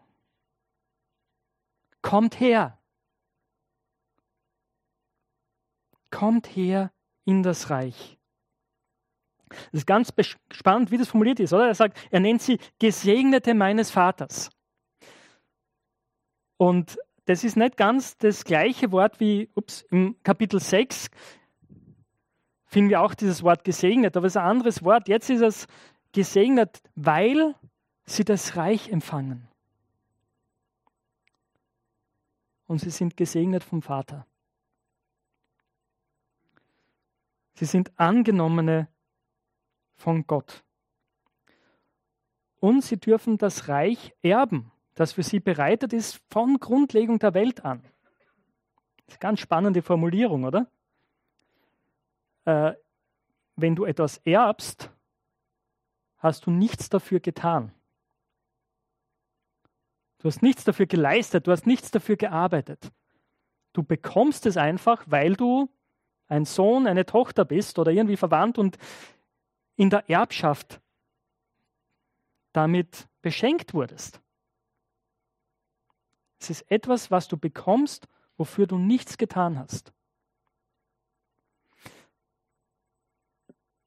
Kommt 2.02 2.40
her. 2.40 2.78
Kommt 6.12 6.48
her 6.56 6.92
in 7.26 7.44
das 7.44 7.70
Reich. 7.70 8.19
Es 9.72 9.80
ist 9.80 9.88
ganz 9.88 10.14
spannend, 10.52 10.92
wie 10.92 10.98
das 10.98 11.10
formuliert 11.10 11.40
ist, 11.40 11.54
oder? 11.54 11.68
Er 11.68 11.76
sagt, 11.76 11.98
er 12.12 12.20
nennt 12.20 12.42
sie 12.42 12.60
Gesegnete 12.80 13.54
meines 13.54 13.92
Vaters. 13.92 14.50
Und 16.58 16.98
das 17.26 17.44
ist 17.44 17.58
nicht 17.58 17.78
ganz 17.78 18.18
das 18.18 18.44
gleiche 18.44 18.92
Wort 18.92 19.20
wie 19.20 19.50
ups, 19.56 19.86
im 19.92 20.16
Kapitel 20.24 20.60
6 20.60 21.10
finden 22.70 22.92
wir 22.92 23.02
auch 23.02 23.16
dieses 23.16 23.42
Wort 23.44 23.64
gesegnet, 23.64 24.16
aber 24.16 24.28
es 24.28 24.34
ist 24.34 24.38
ein 24.38 24.48
anderes 24.48 24.84
Wort. 24.84 25.08
Jetzt 25.08 25.30
ist 25.30 25.42
es 25.42 25.68
gesegnet, 26.12 26.82
weil 26.96 27.56
sie 28.06 28.24
das 28.24 28.56
Reich 28.56 28.90
empfangen. 28.90 29.48
Und 32.68 32.80
sie 32.80 32.92
sind 32.92 33.18
gesegnet 33.18 33.64
vom 33.64 33.82
Vater. 33.82 34.28
Sie 37.56 37.66
sind 37.66 37.92
angenommene 38.00 38.88
von 40.00 40.26
Gott. 40.26 40.64
Und 42.60 42.84
sie 42.84 42.98
dürfen 42.98 43.38
das 43.38 43.68
Reich 43.68 44.16
erben, 44.22 44.72
das 44.96 45.14
für 45.14 45.24
sie 45.24 45.40
bereitet 45.40 45.94
ist 45.94 46.22
von 46.30 46.60
Grundlegung 46.60 47.20
der 47.20 47.34
Welt 47.34 47.64
an. 47.64 47.82
Das 49.06 49.08
ist 49.08 49.14
eine 49.14 49.20
ganz 49.20 49.40
spannende 49.40 49.82
Formulierung, 49.82 50.44
oder? 50.44 50.68
Äh, 52.46 52.74
wenn 53.56 53.76
du 53.76 53.86
etwas 53.86 54.18
erbst, 54.20 54.90
hast 56.18 56.46
du 56.46 56.52
nichts 56.52 56.90
dafür 56.90 57.20
getan. 57.20 57.72
Du 60.20 60.28
hast 60.28 60.42
nichts 60.42 60.64
dafür 60.64 60.86
geleistet, 60.86 61.48
du 61.48 61.52
hast 61.52 61.66
nichts 61.66 61.92
dafür 61.92 62.18
gearbeitet. 62.18 62.92
Du 63.74 63.84
bekommst 63.84 64.46
es 64.46 64.58
einfach, 64.58 65.04
weil 65.08 65.36
du 65.36 65.70
ein 66.28 66.46
Sohn, 66.46 66.88
eine 66.88 67.06
Tochter 67.06 67.46
bist 67.46 67.80
oder 67.80 67.92
irgendwie 67.92 68.18
verwandt 68.18 68.58
und 68.58 68.78
in 69.80 69.90
der 69.90 70.10
Erbschaft 70.10 70.82
damit 72.52 73.08
beschenkt 73.22 73.74
wurdest. 73.74 74.20
Es 76.38 76.50
ist 76.50 76.70
etwas, 76.70 77.12
was 77.12 77.30
du 77.30 77.38
bekommst, 77.38 78.10
wofür 78.36 78.68
du 78.68 78.78
nichts 78.78 79.18
getan 79.18 79.58
hast. 79.58 79.94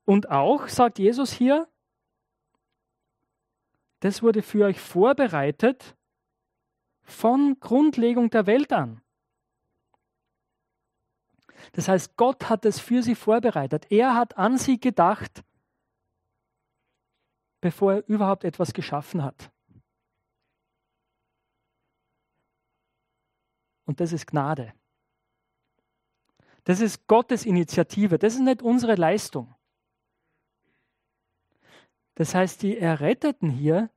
Und 0.07 0.31
auch, 0.31 0.69
sagt 0.69 0.99
Jesus 0.99 1.31
hier, 1.31 1.69
das 4.01 4.23
wurde 4.23 4.41
für 4.41 4.65
euch 4.65 4.81
vorbereitet 4.81 5.95
von 7.03 7.61
Grundlegung 7.61 8.31
der 8.31 8.47
Welt 8.47 8.73
an. 8.73 9.03
Das 11.73 11.89
heißt, 11.89 12.17
Gott 12.17 12.49
hat 12.49 12.65
es 12.65 12.81
für 12.81 13.03
sie 13.03 13.15
vorbereitet. 13.15 13.91
Er 13.91 14.15
hat 14.15 14.39
an 14.39 14.57
sie 14.57 14.81
gedacht, 14.81 15.45
bevor 17.63 17.95
er 17.95 18.09
überhaupt 18.09 18.45
etwas 18.45 18.75
geschaffen 18.75 19.23
hat. 19.23 19.51
Und 23.87 24.01
das 24.01 24.13
ist 24.13 24.27
Gnade. 24.27 24.75
Das 26.65 26.81
ist 26.81 27.07
Gottes 27.07 27.47
Initiative. 27.47 28.19
Das 28.19 28.35
ist 28.35 28.41
nicht 28.41 28.63
unsere 28.63 28.97
Leistung. 28.97 29.55
Das 32.15 32.35
heißt, 32.35 32.63
die 32.63 32.77
Erretteten 32.77 33.49
hier 33.49 33.91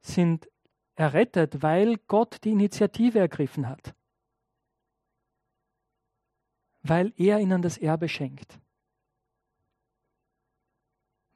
sind 0.00 0.48
errettet, 0.94 1.62
weil 1.62 1.96
Gott 2.08 2.42
die 2.44 2.50
Initiative 2.50 3.20
ergriffen 3.20 3.68
hat. 3.68 3.94
Weil 6.82 7.12
er 7.16 7.38
ihnen 7.38 7.62
das 7.62 7.78
Erbe 7.78 8.08
schenkt. 8.08 8.58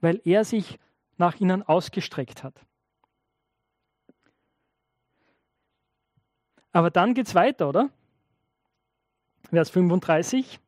Weil 0.01 0.21
er 0.25 0.45
sich 0.45 0.81
nach 1.23 1.39
ihnen 1.41 1.63
ausgestreckt 1.63 2.43
hat. 2.43 2.55
Aber 6.73 6.91
dann 6.91 7.15
geht 7.15 7.29
es 7.29 7.35
weiter, 7.37 7.69
oder? 7.69 7.91
Vers 9.49 9.71
35. 9.71 10.59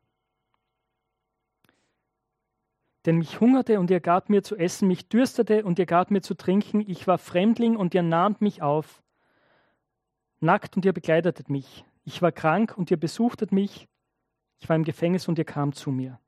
Denn 3.04 3.18
mich 3.18 3.40
hungerte 3.40 3.80
und 3.80 3.90
ihr 3.90 3.98
gab 3.98 4.30
mir 4.30 4.44
zu 4.44 4.54
essen, 4.54 4.86
mich 4.86 5.08
dürstete 5.08 5.64
und 5.64 5.80
ihr 5.80 5.86
gab 5.86 6.12
mir 6.12 6.22
zu 6.22 6.34
trinken, 6.34 6.80
ich 6.88 7.08
war 7.08 7.18
Fremdling 7.18 7.76
und 7.76 7.92
ihr 7.92 8.02
nahmt 8.02 8.40
mich 8.40 8.62
auf. 8.62 9.02
Nackt 10.38 10.76
und 10.76 10.84
ihr 10.84 10.92
begleitetet 10.92 11.50
mich. 11.50 11.84
Ich 12.04 12.22
war 12.22 12.30
krank 12.30 12.78
und 12.78 12.92
ihr 12.92 12.96
besuchtet 12.96 13.50
mich. 13.50 13.88
Ich 14.60 14.68
war 14.68 14.76
im 14.76 14.84
Gefängnis 14.84 15.26
und 15.26 15.36
ihr 15.36 15.44
kamt 15.44 15.74
zu 15.74 15.90
mir. 15.90 16.20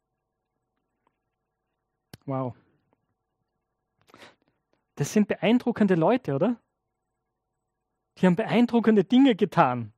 Wow. 2.25 2.57
Das 4.97 5.13
sind 5.13 5.29
beeindruckende 5.29 5.95
Leute, 5.95 6.35
oder? 6.35 6.57
Die 8.19 8.27
haben 8.27 8.37
beeindruckende 8.37 9.05
Dinge 9.05 9.37
getan. 9.37 9.93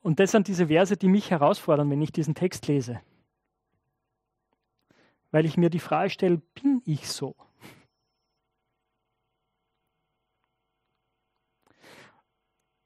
Und 0.00 0.20
das 0.20 0.30
sind 0.30 0.48
diese 0.48 0.68
Verse, 0.68 0.96
die 0.96 1.08
mich 1.08 1.30
herausfordern, 1.30 1.90
wenn 1.90 2.00
ich 2.00 2.12
diesen 2.12 2.34
Text 2.34 2.66
lese. 2.66 3.00
Weil 5.32 5.44
ich 5.44 5.56
mir 5.56 5.68
die 5.68 5.80
Frage 5.80 6.10
stelle, 6.10 6.38
bin 6.38 6.80
ich 6.86 7.08
so? 7.08 7.36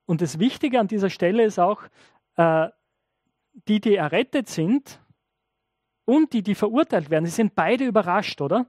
Und 0.07 0.21
das 0.21 0.41
Wichtige 0.41 0.81
an 0.81 0.89
dieser 0.89 1.11
Stelle 1.11 1.45
ist 1.45 1.61
auch, 1.61 1.85
äh, 2.35 2.69
die, 3.69 3.81
die 3.81 3.95
errettet 3.95 4.49
sind 4.49 5.01
und 6.05 6.33
die, 6.33 6.43
die 6.43 6.55
verurteilt 6.55 7.11
werden, 7.11 7.27
sie 7.27 7.33
sind 7.33 7.55
beide 7.55 7.85
überrascht, 7.85 8.41
oder? 8.41 8.67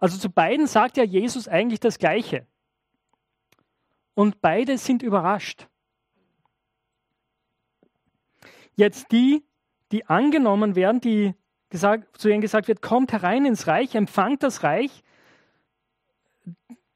Also 0.00 0.18
zu 0.18 0.30
beiden 0.30 0.66
sagt 0.66 0.96
ja 0.96 1.04
Jesus 1.04 1.48
eigentlich 1.48 1.80
das 1.80 1.98
Gleiche. 1.98 2.46
Und 4.14 4.40
beide 4.40 4.78
sind 4.78 5.02
überrascht. 5.02 5.68
Jetzt 8.74 9.12
die, 9.12 9.44
die 9.92 10.06
angenommen 10.06 10.76
werden, 10.76 11.00
die 11.00 11.34
gesagt, 11.70 12.16
zu 12.18 12.28
ihnen 12.28 12.40
gesagt 12.40 12.68
wird, 12.68 12.82
kommt 12.82 13.12
herein 13.12 13.44
ins 13.44 13.66
Reich, 13.66 13.94
empfangt 13.94 14.42
das 14.42 14.62
Reich, 14.62 15.02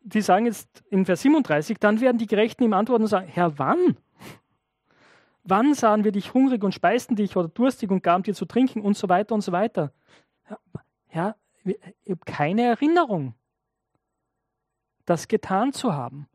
die 0.00 0.20
sagen 0.20 0.46
jetzt 0.46 0.82
in 0.90 1.04
Vers 1.04 1.22
37, 1.22 1.78
dann 1.78 2.00
werden 2.00 2.18
die 2.18 2.26
Gerechten 2.26 2.64
ihm 2.64 2.72
antworten 2.72 3.04
und 3.04 3.08
sagen, 3.08 3.28
Herr, 3.28 3.58
wann? 3.58 3.96
Wann 5.44 5.74
sahen 5.74 6.04
wir 6.04 6.12
dich 6.12 6.34
hungrig 6.34 6.62
und 6.62 6.72
speisten 6.72 7.16
dich 7.16 7.36
oder 7.36 7.48
durstig 7.48 7.90
und 7.90 8.02
gaben 8.02 8.22
dir 8.22 8.34
zu 8.34 8.46
trinken 8.46 8.80
und 8.80 8.96
so 8.96 9.08
weiter 9.08 9.34
und 9.34 9.40
so 9.40 9.50
weiter? 9.50 9.92
Herr, 11.06 11.36
ich 11.64 12.10
habe 12.10 12.24
keine 12.24 12.62
Erinnerung, 12.62 13.34
das 15.04 15.28
getan 15.28 15.72
zu 15.72 15.92
haben. 15.94 16.28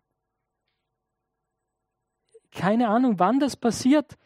Keine 2.52 2.90
Ahnung, 2.90 3.20
wann 3.20 3.40
das 3.40 3.56
passiert 3.56 4.18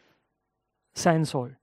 sein 0.94 1.26
soll. 1.26 1.58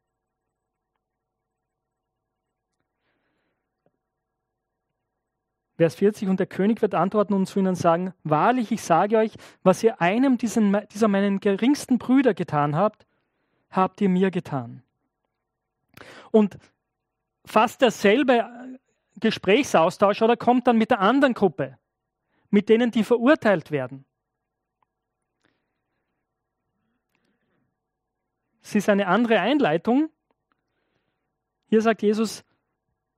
Vers 5.78 5.94
40, 5.94 6.28
und 6.28 6.40
der 6.40 6.48
König 6.48 6.82
wird 6.82 6.96
antworten 6.96 7.34
und 7.34 7.46
zu 7.46 7.60
ihnen 7.60 7.76
sagen, 7.76 8.12
wahrlich, 8.24 8.72
ich 8.72 8.82
sage 8.82 9.16
euch, 9.16 9.34
was 9.62 9.80
ihr 9.84 10.00
einem 10.00 10.36
diesen, 10.36 10.76
dieser 10.92 11.06
meinen 11.06 11.38
geringsten 11.38 11.98
Brüder 11.98 12.34
getan 12.34 12.74
habt, 12.74 13.06
habt 13.70 14.00
ihr 14.00 14.08
mir 14.08 14.32
getan. 14.32 14.82
Und 16.32 16.58
fast 17.44 17.80
derselbe 17.80 18.44
Gesprächsaustausch 19.20 20.20
oder 20.20 20.36
kommt 20.36 20.66
dann 20.66 20.78
mit 20.78 20.90
der 20.90 20.98
anderen 20.98 21.34
Gruppe, 21.34 21.78
mit 22.50 22.68
denen, 22.68 22.90
die 22.90 23.04
verurteilt 23.04 23.70
werden. 23.70 24.04
Es 28.62 28.74
ist 28.74 28.88
eine 28.88 29.06
andere 29.06 29.38
Einleitung. 29.38 30.10
Hier 31.68 31.82
sagt 31.82 32.02
Jesus, 32.02 32.44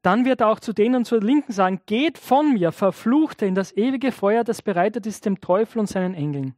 dann 0.03 0.25
wird 0.25 0.41
er 0.41 0.49
auch 0.49 0.61
zu 0.61 0.73
denen 0.73 1.05
zur 1.05 1.21
Linken 1.21 1.53
sagen, 1.53 1.81
geht 1.87 2.17
von 2.17 2.55
mir, 2.55 2.73
Verfluchte, 2.73 3.47
in 3.47 3.55
das 3.55 3.77
ewige 3.77 4.13
Feuer, 4.13 4.45
das 4.45 4.63
bereitet 4.63 5.07
ist 5.07 5.27
dem 5.27 5.41
Teufel 5.41 5.79
und 5.79 5.87
seinen 5.87 6.15
Engeln. 6.15 6.55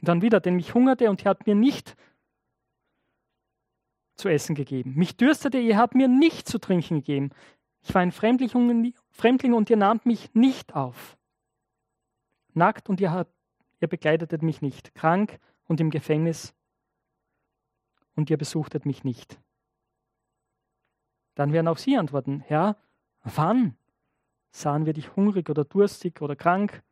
Und 0.00 0.08
dann 0.08 0.22
wieder, 0.22 0.40
denn 0.40 0.56
mich 0.56 0.74
hungerte 0.74 1.08
und 1.10 1.22
ihr 1.22 1.28
habt 1.28 1.46
mir 1.46 1.54
nicht 1.54 1.96
zu 4.16 4.28
essen 4.28 4.54
gegeben. 4.54 4.94
Mich 4.96 5.16
dürstete, 5.16 5.58
ihr 5.58 5.76
habt 5.76 5.94
mir 5.94 6.08
nicht 6.08 6.48
zu 6.48 6.58
trinken 6.58 6.96
gegeben. 6.96 7.30
Ich 7.82 7.94
war 7.94 8.02
ein 8.02 8.12
Fremdling 8.12 9.54
und 9.54 9.70
ihr 9.70 9.76
nahmt 9.76 10.06
mich 10.06 10.34
nicht 10.34 10.74
auf. 10.74 11.16
Nackt 12.54 12.88
und 12.88 13.00
ihr, 13.00 13.12
habt, 13.12 13.32
ihr 13.80 13.88
begleitetet 13.88 14.42
mich 14.42 14.60
nicht. 14.60 14.94
Krank 14.94 15.38
und 15.66 15.80
im 15.80 15.90
Gefängnis 15.90 16.54
und 18.14 18.28
ihr 18.28 18.36
besuchtet 18.36 18.86
mich 18.86 19.04
nicht. 19.04 19.38
Dann 21.34 21.52
werden 21.52 21.68
auch 21.68 21.78
sie 21.78 21.96
antworten, 21.96 22.40
Herr, 22.40 22.76
wann 23.22 23.76
sahen 24.50 24.86
wir 24.86 24.92
dich 24.92 25.16
hungrig 25.16 25.48
oder 25.48 25.64
durstig 25.64 26.20
oder 26.20 26.36
krank 26.36 26.82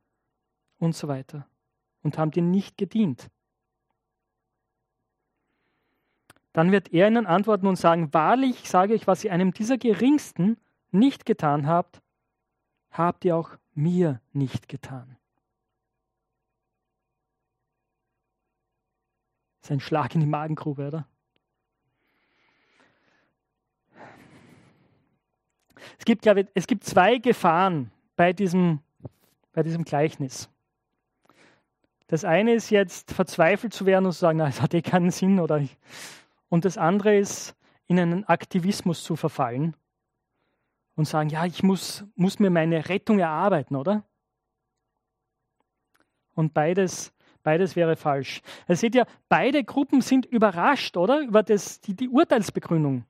und 0.79 0.95
so 0.95 1.09
weiter 1.09 1.47
und 2.03 2.19
haben 2.19 2.31
dir 2.31 2.43
nicht 2.43 2.79
gedient? 2.79 3.31
Dann 6.53 6.73
wird 6.73 6.93
er 6.93 7.09
ihnen 7.09 7.27
antworten 7.27 7.67
und 7.67 7.77
sagen, 7.77 8.13
wahrlich 8.13 8.69
sage 8.69 8.95
ich, 8.95 9.07
was 9.07 9.23
ihr 9.23 9.33
einem 9.33 9.53
dieser 9.53 9.79
Geringsten 9.79 10.57
nicht 10.91 11.25
getan 11.25 11.67
habt, 11.67 12.03
habt 12.91 13.25
ihr 13.25 13.37
auch 13.37 13.57
mir 13.75 14.21
nicht 14.33 14.69
getan. 14.69 15.17
Das 19.61 19.71
ist 19.71 19.73
ein 19.73 19.81
Schlag 19.81 20.15
in 20.15 20.21
die 20.21 20.27
Magengrube, 20.27 20.89
oder? 20.89 21.07
Es 25.99 26.05
gibt, 26.05 26.23
glaube 26.23 26.43
ich, 26.43 26.47
es 26.55 26.67
gibt 26.67 26.85
zwei 26.85 27.19
Gefahren 27.19 27.91
bei 28.17 28.33
diesem, 28.33 28.81
bei 29.53 29.63
diesem 29.63 29.85
Gleichnis. 29.85 30.49
Das 32.07 32.25
eine 32.25 32.55
ist 32.55 32.71
jetzt 32.71 33.13
verzweifelt 33.13 33.73
zu 33.73 33.87
werden 33.87 34.07
und 34.07 34.13
zu 34.13 34.19
sagen, 34.19 34.39
na, 34.39 34.49
es 34.49 34.61
hat 34.61 34.75
eh 34.75 34.83
keinen 34.83 35.11
Sinn. 35.11 35.39
Oder 35.39 35.63
und 36.49 36.65
das 36.65 36.77
andere 36.77 37.17
ist, 37.17 37.57
in 37.87 37.99
einen 37.99 38.25
Aktivismus 38.25 39.03
zu 39.03 39.17
verfallen 39.17 39.77
und 40.97 41.07
sagen, 41.07 41.29
ja, 41.29 41.45
ich 41.45 41.63
muss, 41.63 42.05
muss 42.15 42.39
mir 42.39 42.51
meine 42.51 42.89
Rettung 42.89 43.19
erarbeiten, 43.19 43.77
oder? 43.77 44.05
Und 46.35 46.55
beides 46.55 47.13
Beides 47.43 47.75
wäre 47.75 47.97
falsch. 47.97 48.43
Ihr 48.69 48.77
seht 48.77 48.95
ja, 48.95 49.07
beide 49.29 49.65
Gruppen 49.65 50.03
sind 50.03 50.27
überrascht, 50.27 50.97
oder? 50.97 51.21
Über 51.21 51.43
das, 51.43 51.81
die, 51.81 51.95
die 51.95 52.09
Urteilsbegründung. 52.09 53.05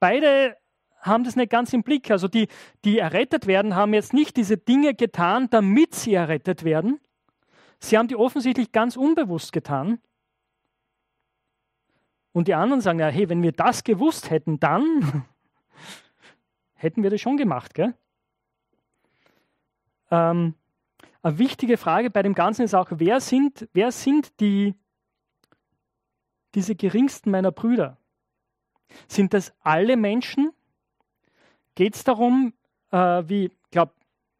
Beide 0.00 0.56
haben 1.04 1.24
das 1.24 1.36
nicht 1.36 1.50
ganz 1.50 1.72
im 1.72 1.82
Blick. 1.82 2.10
Also 2.10 2.28
die, 2.28 2.48
die 2.84 2.98
errettet 2.98 3.46
werden, 3.46 3.76
haben 3.76 3.94
jetzt 3.94 4.12
nicht 4.12 4.36
diese 4.36 4.56
Dinge 4.56 4.94
getan, 4.94 5.48
damit 5.50 5.94
sie 5.94 6.14
errettet 6.14 6.64
werden. 6.64 6.98
Sie 7.78 7.98
haben 7.98 8.08
die 8.08 8.16
offensichtlich 8.16 8.72
ganz 8.72 8.96
unbewusst 8.96 9.52
getan. 9.52 10.00
Und 12.32 12.48
die 12.48 12.54
anderen 12.54 12.80
sagen, 12.80 12.98
ja, 12.98 13.08
hey, 13.08 13.28
wenn 13.28 13.42
wir 13.42 13.52
das 13.52 13.84
gewusst 13.84 14.30
hätten, 14.30 14.58
dann 14.58 15.24
hätten 16.74 17.02
wir 17.02 17.10
das 17.10 17.20
schon 17.20 17.36
gemacht, 17.36 17.74
gell? 17.74 17.94
Ähm, 20.10 20.54
eine 21.22 21.38
wichtige 21.38 21.76
Frage 21.76 22.10
bei 22.10 22.22
dem 22.22 22.34
Ganzen 22.34 22.62
ist 22.62 22.74
auch, 22.74 22.88
wer 22.90 23.20
sind, 23.20 23.68
wer 23.72 23.92
sind 23.92 24.40
die, 24.40 24.74
diese 26.54 26.74
geringsten 26.74 27.30
meiner 27.30 27.52
Brüder? 27.52 27.98
Sind 29.06 29.34
das 29.34 29.54
alle 29.60 29.96
Menschen? 29.96 30.52
Geht 31.74 31.94
es 31.96 32.04
darum, 32.04 32.52
äh, 32.90 33.22
wie, 33.26 33.46
ich 33.46 33.70
glaube, 33.70 33.92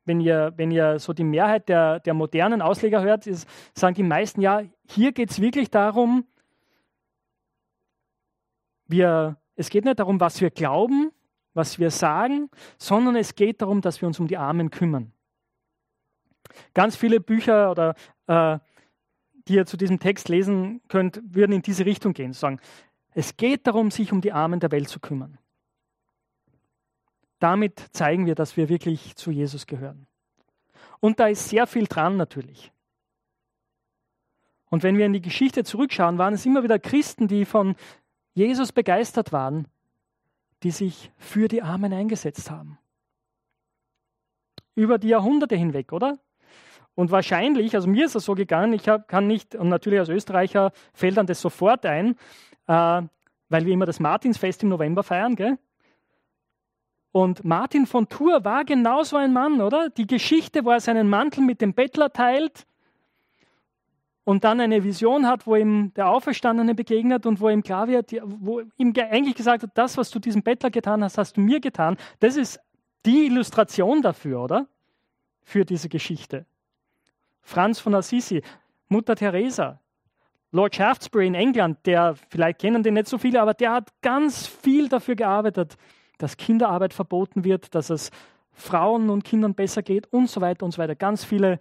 wenn 0.04 0.20
ihr, 0.20 0.52
wenn 0.56 0.70
ihr 0.70 0.98
so 0.98 1.12
die 1.12 1.24
Mehrheit 1.24 1.68
der, 1.68 2.00
der 2.00 2.14
modernen 2.14 2.62
Ausleger 2.62 3.02
hört, 3.02 3.26
ist, 3.26 3.48
sagen 3.74 3.94
die 3.94 4.02
meisten, 4.02 4.40
ja, 4.40 4.62
hier 4.88 5.12
geht 5.12 5.30
es 5.30 5.40
wirklich 5.40 5.70
darum, 5.70 6.26
wir, 8.86 9.36
es 9.56 9.70
geht 9.70 9.84
nicht 9.84 9.98
darum, 9.98 10.20
was 10.20 10.40
wir 10.40 10.50
glauben, 10.50 11.10
was 11.54 11.78
wir 11.78 11.90
sagen, 11.90 12.50
sondern 12.78 13.16
es 13.16 13.34
geht 13.34 13.62
darum, 13.62 13.80
dass 13.80 14.00
wir 14.00 14.08
uns 14.08 14.20
um 14.20 14.26
die 14.26 14.36
Armen 14.36 14.70
kümmern. 14.70 15.12
Ganz 16.74 16.96
viele 16.96 17.20
Bücher 17.20 17.70
oder 17.70 17.94
äh, 18.26 18.58
die 19.48 19.54
ihr 19.54 19.66
zu 19.66 19.76
diesem 19.76 19.98
Text 19.98 20.28
lesen 20.28 20.82
könnt, 20.88 21.20
würden 21.24 21.52
in 21.52 21.62
diese 21.62 21.84
Richtung 21.84 22.12
gehen, 22.12 22.32
sagen, 22.32 22.60
es 23.14 23.36
geht 23.36 23.66
darum, 23.66 23.90
sich 23.90 24.12
um 24.12 24.20
die 24.20 24.32
Armen 24.32 24.60
der 24.60 24.70
Welt 24.70 24.88
zu 24.88 25.00
kümmern. 25.00 25.38
Damit 27.44 27.78
zeigen 27.92 28.24
wir, 28.24 28.34
dass 28.34 28.56
wir 28.56 28.70
wirklich 28.70 29.16
zu 29.16 29.30
Jesus 29.30 29.66
gehören. 29.66 30.06
Und 31.00 31.20
da 31.20 31.26
ist 31.26 31.50
sehr 31.50 31.66
viel 31.66 31.84
dran 31.84 32.16
natürlich. 32.16 32.72
Und 34.70 34.82
wenn 34.82 34.96
wir 34.96 35.04
in 35.04 35.12
die 35.12 35.20
Geschichte 35.20 35.62
zurückschauen, 35.62 36.16
waren 36.16 36.32
es 36.32 36.46
immer 36.46 36.62
wieder 36.62 36.78
Christen, 36.78 37.28
die 37.28 37.44
von 37.44 37.76
Jesus 38.32 38.72
begeistert 38.72 39.30
waren, 39.30 39.68
die 40.62 40.70
sich 40.70 41.12
für 41.18 41.46
die 41.46 41.60
Armen 41.60 41.92
eingesetzt 41.92 42.50
haben. 42.50 42.78
Über 44.74 44.96
die 44.96 45.08
Jahrhunderte 45.08 45.54
hinweg, 45.54 45.92
oder? 45.92 46.18
Und 46.94 47.10
wahrscheinlich, 47.10 47.74
also 47.74 47.88
mir 47.88 48.06
ist 48.06 48.14
es 48.14 48.24
so 48.24 48.34
gegangen, 48.34 48.72
ich 48.72 48.88
hab, 48.88 49.06
kann 49.06 49.26
nicht, 49.26 49.54
und 49.54 49.68
natürlich 49.68 49.98
als 49.98 50.08
Österreicher 50.08 50.72
fällt 50.94 51.18
dann 51.18 51.26
das 51.26 51.42
sofort 51.42 51.84
ein, 51.84 52.16
äh, 52.68 53.02
weil 53.50 53.66
wir 53.66 53.74
immer 53.74 53.84
das 53.84 54.00
Martinsfest 54.00 54.62
im 54.62 54.70
November 54.70 55.02
feiern, 55.02 55.36
gell? 55.36 55.58
Und 57.14 57.44
Martin 57.44 57.86
von 57.86 58.08
Tours 58.08 58.44
war 58.44 58.64
genauso 58.64 59.16
ein 59.16 59.32
Mann, 59.32 59.60
oder? 59.60 59.88
Die 59.88 60.08
Geschichte, 60.08 60.64
wo 60.64 60.70
er 60.70 60.80
seinen 60.80 61.08
Mantel 61.08 61.44
mit 61.44 61.60
dem 61.60 61.72
Bettler 61.72 62.12
teilt 62.12 62.66
und 64.24 64.42
dann 64.42 64.60
eine 64.60 64.82
Vision 64.82 65.28
hat, 65.28 65.46
wo 65.46 65.54
ihm 65.54 65.94
der 65.94 66.08
Auferstandene 66.08 66.74
begegnet 66.74 67.24
und 67.24 67.38
wo 67.38 67.48
ihm 67.48 67.62
klar 67.62 67.86
wird, 67.86 68.10
wo 68.24 68.62
ihm 68.78 68.92
eigentlich 68.96 69.36
gesagt 69.36 69.62
hat, 69.62 69.70
das, 69.74 69.96
was 69.96 70.10
du 70.10 70.18
diesem 70.18 70.42
Bettler 70.42 70.70
getan 70.70 71.04
hast, 71.04 71.16
hast 71.16 71.36
du 71.36 71.40
mir 71.40 71.60
getan. 71.60 71.98
Das 72.18 72.34
ist 72.34 72.58
die 73.06 73.26
Illustration 73.26 74.02
dafür, 74.02 74.42
oder? 74.42 74.66
Für 75.44 75.64
diese 75.64 75.88
Geschichte. 75.88 76.46
Franz 77.42 77.78
von 77.78 77.94
Assisi, 77.94 78.42
Mutter 78.88 79.14
Teresa, 79.14 79.78
Lord 80.50 80.74
Shaftesbury 80.74 81.28
in 81.28 81.36
England, 81.36 81.78
der, 81.86 82.16
vielleicht 82.28 82.58
kennen 82.58 82.82
den 82.82 82.94
nicht 82.94 83.06
so 83.06 83.18
viele, 83.18 83.40
aber 83.40 83.54
der 83.54 83.70
hat 83.70 83.92
ganz 84.02 84.48
viel 84.48 84.88
dafür 84.88 85.14
gearbeitet, 85.14 85.76
dass 86.18 86.36
Kinderarbeit 86.36 86.94
verboten 86.94 87.44
wird, 87.44 87.74
dass 87.74 87.90
es 87.90 88.10
Frauen 88.52 89.10
und 89.10 89.24
Kindern 89.24 89.54
besser 89.54 89.82
geht 89.82 90.12
und 90.12 90.30
so 90.30 90.40
weiter 90.40 90.64
und 90.64 90.72
so 90.72 90.78
weiter. 90.78 90.94
Ganz 90.94 91.24
viele 91.24 91.58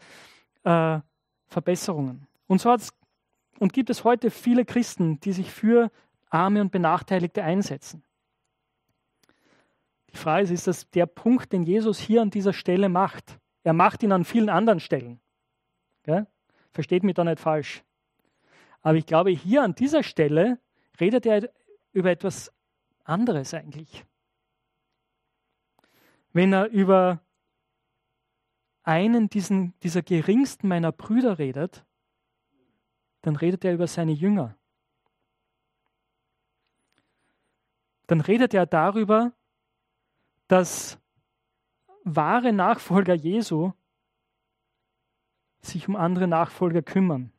äh, 0.63 0.99
Verbesserungen. 1.47 2.27
Und 2.47 2.61
so 2.61 2.71
hat's, 2.71 2.93
und 3.59 3.73
gibt 3.73 3.89
es 3.89 4.03
heute 4.03 4.29
viele 4.29 4.65
Christen, 4.65 5.19
die 5.19 5.31
sich 5.31 5.51
für 5.51 5.91
Arme 6.29 6.61
und 6.61 6.71
Benachteiligte 6.71 7.43
einsetzen. 7.43 8.03
Die 10.11 10.17
Frage 10.17 10.43
ist, 10.43 10.51
ist 10.51 10.67
das 10.67 10.89
der 10.91 11.05
Punkt, 11.05 11.51
den 11.53 11.63
Jesus 11.63 11.99
hier 11.99 12.21
an 12.21 12.29
dieser 12.29 12.53
Stelle 12.53 12.89
macht? 12.89 13.39
Er 13.63 13.73
macht 13.73 14.03
ihn 14.03 14.11
an 14.11 14.25
vielen 14.25 14.49
anderen 14.49 14.79
Stellen. 14.79 15.19
Gell? 16.03 16.27
Versteht 16.71 17.03
mich 17.03 17.15
da 17.15 17.23
nicht 17.23 17.39
falsch. 17.39 17.83
Aber 18.81 18.97
ich 18.97 19.05
glaube, 19.05 19.31
hier 19.31 19.63
an 19.63 19.75
dieser 19.75 20.03
Stelle 20.03 20.59
redet 20.99 21.25
er 21.25 21.49
über 21.93 22.11
etwas 22.11 22.51
anderes 23.03 23.53
eigentlich. 23.53 24.05
Wenn 26.33 26.51
er 26.51 26.69
über 26.69 27.21
einen 28.81 29.29
diesen, 29.29 29.79
dieser 29.79 30.01
geringsten 30.01 30.67
meiner 30.67 30.91
Brüder 30.91 31.37
redet, 31.37 31.85
dann 33.21 33.35
redet 33.35 33.63
er 33.63 33.73
über 33.73 33.87
seine 33.87 34.11
Jünger. 34.11 34.57
Dann 38.07 38.19
redet 38.19 38.53
er 38.53 38.65
darüber, 38.65 39.31
dass 40.47 40.99
wahre 42.03 42.51
Nachfolger 42.51 43.13
Jesu 43.13 43.71
sich 45.61 45.87
um 45.87 45.95
andere 45.95 46.27
Nachfolger 46.27 46.81
kümmern. 46.81 47.31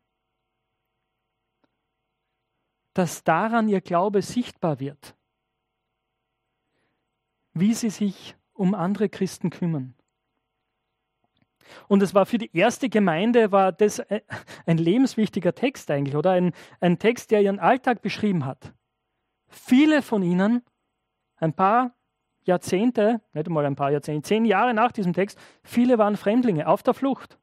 Dass 2.95 3.25
daran 3.25 3.69
ihr 3.69 3.81
Glaube 3.81 4.23
sichtbar 4.23 4.81
wird, 4.81 5.15
wie 7.53 7.75
sie 7.75 7.91
sich 7.91 8.37
um 8.55 8.75
andere 8.75 9.09
Christen 9.09 9.51
kümmern. 9.51 9.95
Und 11.89 12.03
es 12.03 12.15
war 12.15 12.27
für 12.27 12.39
die 12.39 12.55
erste 12.57 12.89
Gemeinde 12.89 13.51
war 13.53 13.73
das 13.73 14.03
ein 14.67 14.79
lebenswichtiger 14.79 15.55
Text 15.55 15.91
eigentlich, 15.91 16.17
oder 16.17 16.33
ein, 16.33 16.53
ein 16.81 16.99
Text, 16.99 17.31
der 17.31 17.43
ihren 17.43 17.59
Alltag 17.59 18.03
beschrieben 18.03 18.45
hat. 18.45 18.73
Viele 19.49 20.03
von 20.03 20.23
ihnen, 20.23 20.63
ein 21.37 21.55
paar 21.55 21.95
Jahrzehnte, 22.45 23.23
nicht 23.33 23.47
einmal 23.47 23.65
ein 23.65 23.77
paar 23.77 23.91
Jahrzehnte, 23.91 24.29
zehn 24.29 24.45
Jahre 24.45 24.75
nach 24.75 24.93
diesem 24.93 25.15
Text, 25.15 25.39
viele 25.63 25.99
waren 25.99 26.17
Fremdlinge 26.17 26.69
auf 26.69 26.83
der 26.83 26.95
Flucht 26.95 27.39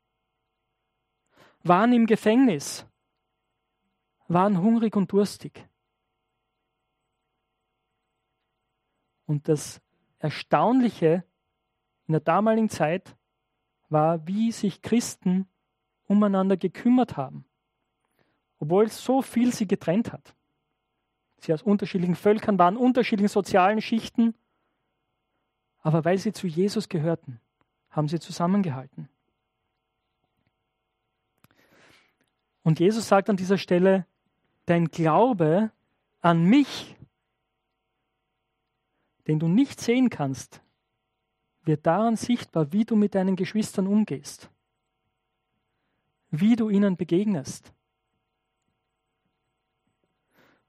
waren 1.64 1.94
im 1.94 2.06
Gefängnis, 2.06 2.86
waren 4.28 4.62
hungrig 4.62 4.96
und 4.96 5.12
durstig. 5.12 5.68
Und 9.26 9.48
das 9.48 9.82
Erstaunliche 10.22 11.24
in 12.08 12.14
der 12.14 12.22
damaligen 12.22 12.70
Zeit 12.70 13.16
war, 13.90 14.26
wie 14.28 14.52
sich 14.52 14.82
Christen 14.82 15.48
umeinander 16.08 16.58
gekümmert 16.58 17.18
haben, 17.18 17.46
obwohl 18.60 18.90
so 18.90 19.22
viel 19.22 19.54
sie 19.54 19.68
getrennt 19.68 20.12
hat. 20.12 20.36
Sie 21.38 21.54
aus 21.54 21.64
unterschiedlichen 21.64 22.16
Völkern 22.16 22.60
waren, 22.60 22.78
unterschiedlichen 22.78 23.30
sozialen 23.30 23.82
Schichten, 23.82 24.36
aber 25.82 26.06
weil 26.06 26.18
sie 26.18 26.34
zu 26.34 26.48
Jesus 26.48 26.88
gehörten, 26.90 27.40
haben 27.90 28.08
sie 28.08 28.20
zusammengehalten. 28.20 29.10
Und 32.64 32.80
Jesus 32.80 33.08
sagt 33.08 33.30
an 33.30 33.38
dieser 33.38 33.58
Stelle, 33.58 34.06
dein 34.66 34.90
Glaube 34.90 35.72
an 36.22 36.44
mich, 36.44 36.96
den 39.32 39.40
du 39.40 39.48
nicht 39.48 39.80
sehen 39.80 40.10
kannst, 40.10 40.62
wird 41.64 41.86
daran 41.86 42.18
sichtbar, 42.18 42.74
wie 42.74 42.84
du 42.84 42.98
mit 42.98 43.16
deinen 43.16 43.38
Geschwistern 43.38 43.88
umgehst, 43.88 44.52
wie 46.32 46.58
du 46.58 46.68
ihnen 46.68 46.98
begegnest. 46.98 47.72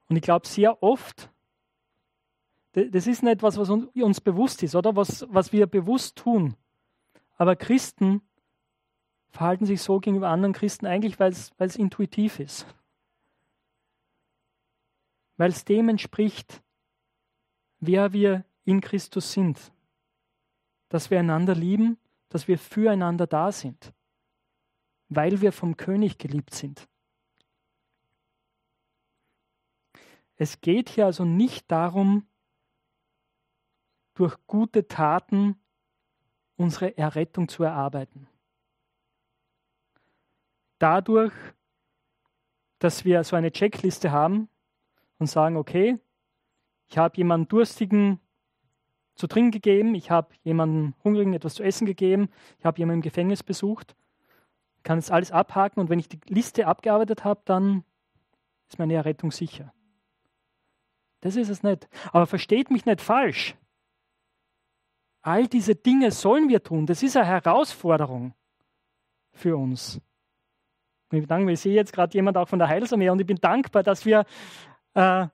Und 0.07 0.15
ich 0.15 0.21
glaube, 0.21 0.47
sehr 0.47 0.81
oft, 0.81 1.29
das 2.71 3.05
ist 3.05 3.21
nicht 3.21 3.33
etwas, 3.33 3.57
was 3.57 3.69
uns 3.69 4.21
bewusst 4.21 4.63
ist, 4.63 4.75
oder 4.75 4.95
was, 4.95 5.25
was 5.27 5.51
wir 5.51 5.67
bewusst 5.67 6.15
tun. 6.15 6.55
Aber 7.35 7.57
Christen 7.57 8.21
verhalten 9.27 9.65
sich 9.65 9.81
so 9.81 9.99
gegenüber 9.99 10.29
anderen 10.29 10.53
Christen 10.53 10.85
eigentlich, 10.85 11.19
weil 11.19 11.33
es 11.33 11.75
intuitiv 11.75 12.39
ist. 12.39 12.65
Weil 15.35 15.49
es 15.49 15.65
dem 15.65 15.89
entspricht, 15.89 16.63
wer 17.81 18.13
wir 18.13 18.45
in 18.65 18.81
Christus 18.81 19.31
sind. 19.31 19.71
Dass 20.89 21.09
wir 21.09 21.19
einander 21.19 21.55
lieben, 21.55 21.97
dass 22.29 22.47
wir 22.47 22.57
füreinander 22.57 23.27
da 23.27 23.51
sind. 23.51 23.93
Weil 25.09 25.41
wir 25.41 25.51
vom 25.51 25.77
König 25.77 26.17
geliebt 26.17 26.53
sind. 26.53 26.87
Es 30.35 30.61
geht 30.61 30.89
hier 30.89 31.05
also 31.05 31.25
nicht 31.25 31.69
darum, 31.71 32.25
durch 34.15 34.35
gute 34.47 34.87
Taten 34.87 35.55
unsere 36.55 36.97
Errettung 36.97 37.47
zu 37.47 37.63
erarbeiten 37.63 38.27
dadurch, 40.83 41.33
dass 42.79 43.05
wir 43.05 43.23
so 43.23 43.37
eine 43.37 43.53
Checkliste 43.53 44.11
haben 44.11 44.49
und 45.17 45.27
sagen, 45.27 45.55
okay, 45.55 45.97
ich 46.89 46.97
habe 46.97 47.15
jemanden 47.15 47.47
Durstigen 47.47 48.19
zu 49.15 49.27
trinken 49.27 49.51
gegeben, 49.51 49.95
ich 49.95 50.11
habe 50.11 50.33
jemanden 50.43 50.95
Hungrigen 51.03 51.33
etwas 51.33 51.55
zu 51.55 51.63
essen 51.63 51.85
gegeben, 51.85 52.29
ich 52.59 52.65
habe 52.65 52.79
jemanden 52.79 52.99
im 52.99 53.03
Gefängnis 53.03 53.43
besucht, 53.43 53.95
kann 54.83 54.97
jetzt 54.97 55.11
alles 55.11 55.31
abhaken 55.31 55.79
und 55.79 55.89
wenn 55.89 55.99
ich 55.99 56.09
die 56.09 56.19
Liste 56.27 56.67
abgearbeitet 56.67 57.23
habe, 57.23 57.41
dann 57.45 57.83
ist 58.67 58.79
meine 58.79 58.95
Errettung 58.95 59.31
sicher. 59.31 59.73
Das 61.21 61.35
ist 61.37 61.49
es 61.49 61.63
nicht. 61.63 61.87
Aber 62.11 62.27
versteht 62.27 62.69
mich 62.69 62.85
nicht 62.85 62.99
falsch. 62.99 63.55
All 65.21 65.47
diese 65.47 65.73
Dinge 65.73 66.11
sollen 66.11 66.49
wir 66.49 66.61
tun. 66.63 66.85
Das 66.85 67.01
ist 67.01 67.15
eine 67.15 67.25
Herausforderung 67.25 68.33
für 69.31 69.55
uns. 69.55 70.01
Ich, 71.11 71.21
bedanke 71.21 71.45
mich, 71.45 71.53
ich 71.53 71.59
sehe 71.61 71.75
jetzt 71.75 71.93
gerade 71.93 72.13
jemand 72.13 72.35
auch 72.35 72.49
von 72.49 72.59
der 72.59 72.67
Heilsarmee 72.67 73.09
und 73.09 73.21
ich 73.21 73.27
bin 73.27 73.37
dankbar, 73.37 73.83
dass 73.83 74.05
wir, 74.05 74.25
äh, 74.95 75.27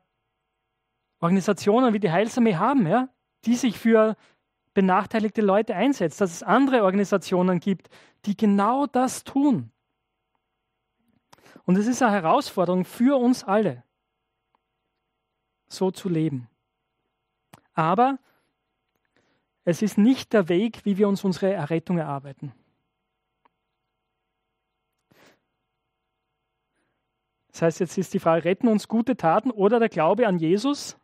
Organisationen 1.22 1.94
wie 1.94 2.00
die 2.00 2.12
Heilsarmee 2.12 2.56
haben, 2.56 2.86
ja, 2.86 3.10
die 3.46 3.56
sich 3.56 3.80
für 3.80 4.16
benachteiligte 4.74 5.42
Leute 5.42 5.76
einsetzt, 5.76 6.22
dass 6.22 6.32
es 6.32 6.44
andere 6.44 6.84
Organisationen 6.84 7.60
gibt, 7.60 7.90
die 8.26 8.38
genau 8.38 8.86
das 8.86 9.24
tun. 9.24 9.72
Und 11.66 11.78
es 11.78 11.88
ist 11.88 12.02
eine 12.02 12.12
Herausforderung 12.12 12.86
für 12.86 13.18
uns 13.20 13.44
alle, 13.44 13.84
so 15.68 15.92
zu 15.92 16.10
leben. 16.10 16.48
Aber 17.74 18.20
es 19.64 19.82
ist 19.82 19.98
nicht 19.98 20.34
der 20.34 20.50
Weg, 20.50 20.84
wie 20.86 20.98
wir 20.98 21.08
uns 21.08 21.24
unsere 21.24 21.54
Errettung 21.54 21.98
erarbeiten. 21.98 22.54
Das 27.52 27.62
heißt, 27.62 27.80
jetzt 27.82 27.98
ist 27.98 28.14
die 28.14 28.20
Frage, 28.20 28.46
retten 28.46 28.68
uns 28.68 28.88
gute 28.88 29.18
Taten 29.18 29.52
oder 29.52 29.80
der 29.80 29.90
Glaube 29.90 30.28
an 30.28 30.40
Jesus? 30.40 30.99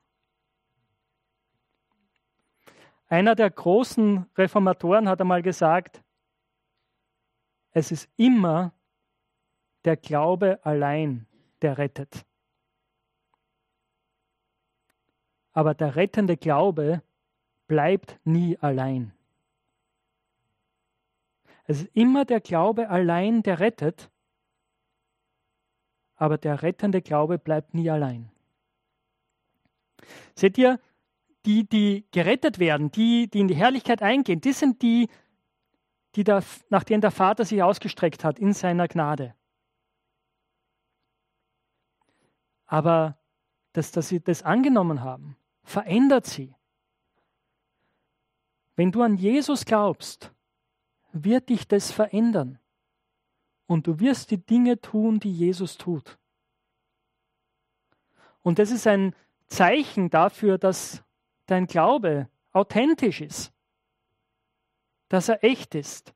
Einer 3.08 3.36
der 3.36 3.50
großen 3.50 4.26
Reformatoren 4.36 5.08
hat 5.08 5.22
einmal 5.22 5.42
gesagt, 5.42 6.02
es 7.72 7.92
ist 7.92 8.10
immer 8.18 8.74
der 9.84 9.98
Glaube 9.98 10.60
allein, 10.66 11.28
der 11.62 11.78
rettet. 11.78 12.26
Aber 15.52 15.74
der 15.74 15.96
rettende 15.96 16.38
Glaube 16.38 17.02
bleibt 17.68 18.20
nie 18.24 18.58
allein. 18.58 19.14
Es 21.66 21.82
ist 21.82 21.96
immer 21.96 22.26
der 22.26 22.42
Glaube 22.42 22.90
allein, 22.90 23.44
der 23.44 23.60
rettet, 23.60 24.10
aber 26.16 26.38
der 26.38 26.62
rettende 26.62 27.02
Glaube 27.02 27.38
bleibt 27.38 27.74
nie 27.74 27.90
allein. 27.90 28.32
Seht 30.36 30.58
ihr, 30.58 30.80
die, 31.46 31.68
die 31.68 32.06
gerettet 32.12 32.60
werden, 32.60 32.92
die, 32.92 33.30
die 33.30 33.40
in 33.40 33.48
die 33.48 33.56
Herrlichkeit 33.56 34.02
eingehen, 34.02 34.42
die 34.42 34.54
sind 34.54 34.82
die, 34.82 35.10
die 36.16 36.24
der, 36.24 36.44
nach 36.70 36.84
denen 36.84 37.02
der 37.02 37.12
Vater 37.12 37.46
sich 37.46 37.62
ausgestreckt 37.62 38.24
hat 38.24 38.40
in 38.40 38.54
seiner 38.54 38.88
Gnade. 38.88 39.36
Aber 42.66 43.18
dass, 43.74 43.92
dass 43.92 44.08
sie 44.08 44.22
das 44.22 44.44
angenommen 44.44 45.02
haben, 45.04 45.38
verändert 45.64 46.26
sie. 46.26 46.56
Wenn 48.76 48.92
du 48.92 49.02
an 49.02 49.16
Jesus 49.16 49.66
glaubst, 49.66 50.34
wird 51.12 51.50
dich 51.50 51.68
das 51.68 51.92
verändern. 51.92 52.60
Und 53.68 53.88
du 53.88 54.00
wirst 54.00 54.32
die 54.32 54.46
Dinge 54.46 54.80
tun, 54.80 55.20
die 55.20 55.32
Jesus 55.32 55.78
tut. 55.78 56.18
Und 58.42 58.60
das 58.60 58.70
ist 58.70 58.86
ein 58.86 59.16
Zeichen 59.48 60.10
dafür, 60.10 60.58
dass 60.58 61.05
dein 61.46 61.68
Glaube 61.68 62.30
authentisch 62.52 63.22
ist, 63.22 63.52
dass 65.10 65.30
er 65.30 65.44
echt 65.44 65.76
ist. 65.76 66.14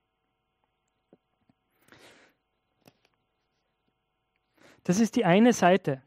Das 4.83 4.99
ist 4.99 5.15
die 5.15 5.25
eine 5.25 5.53
Seite. 5.53 6.01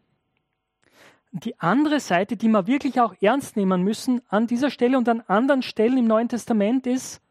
Die 1.30 1.58
andere 1.60 2.00
Seite, 2.00 2.36
die 2.36 2.48
wir 2.48 2.66
wirklich 2.66 3.00
auch 3.00 3.14
ernst 3.20 3.56
nehmen 3.56 3.82
müssen 3.82 4.20
an 4.28 4.46
dieser 4.46 4.70
Stelle 4.70 4.98
und 4.98 5.08
an 5.08 5.20
anderen 5.22 5.62
Stellen 5.62 5.98
im 5.98 6.06
Neuen 6.06 6.28
Testament 6.28 6.86
ist, 6.86 7.22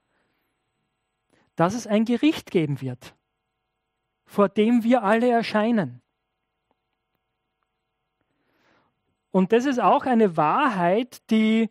dass 1.55 1.75
es 1.75 1.85
ein 1.85 2.05
Gericht 2.05 2.49
geben 2.49 2.81
wird, 2.81 3.15
vor 4.25 4.49
dem 4.49 4.83
wir 4.83 5.03
alle 5.03 5.29
erscheinen. 5.29 6.01
Und 9.29 9.51
das 9.51 9.65
ist 9.65 9.79
auch 9.79 10.05
eine 10.05 10.35
Wahrheit, 10.35 11.29
die 11.29 11.69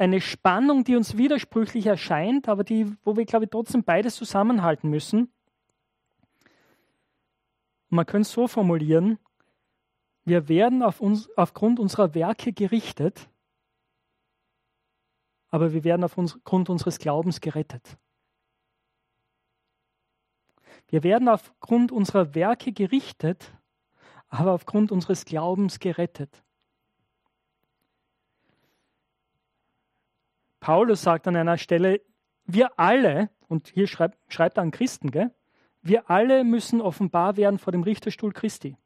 eine 0.00 0.22
Spannung, 0.22 0.82
die 0.82 0.96
uns 0.96 1.18
widersprüchlich 1.18 1.86
erscheint, 1.86 2.48
aber 2.48 2.64
die, 2.64 2.96
wo 3.04 3.16
wir, 3.16 3.26
glaube 3.26 3.44
ich, 3.44 3.50
trotzdem 3.50 3.84
beides 3.84 4.16
zusammenhalten 4.16 4.88
müssen. 4.88 5.30
Man 7.90 8.06
könnte 8.06 8.22
es 8.22 8.32
so 8.32 8.48
formulieren, 8.48 9.18
wir 10.24 10.48
werden 10.48 10.82
auf 10.82 11.00
uns, 11.00 11.28
aufgrund 11.36 11.78
unserer 11.80 12.14
Werke 12.14 12.52
gerichtet, 12.52 13.28
aber 15.50 15.72
wir 15.72 15.84
werden 15.84 16.04
aufgrund 16.04 16.70
unseres 16.70 16.98
Glaubens 16.98 17.40
gerettet. 17.40 17.98
Wir 20.88 21.02
werden 21.02 21.28
aufgrund 21.28 21.92
unserer 21.92 22.34
Werke 22.34 22.72
gerichtet, 22.72 23.52
aber 24.28 24.52
aufgrund 24.52 24.92
unseres 24.92 25.24
Glaubens 25.24 25.78
gerettet. 25.78 26.42
Paulus 30.60 31.02
sagt 31.02 31.26
an 31.26 31.36
einer 31.36 31.58
Stelle, 31.58 32.00
wir 32.44 32.78
alle, 32.78 33.30
und 33.48 33.68
hier 33.68 33.86
schreibt, 33.86 34.18
schreibt 34.32 34.58
er 34.58 34.62
an 34.62 34.70
Christen, 34.70 35.10
gell? 35.10 35.34
wir 35.82 36.10
alle 36.10 36.44
müssen 36.44 36.80
offenbar 36.80 37.36
werden 37.36 37.58
vor 37.58 37.72
dem 37.72 37.82
Richterstuhl 37.82 38.32
Christi 38.32 38.76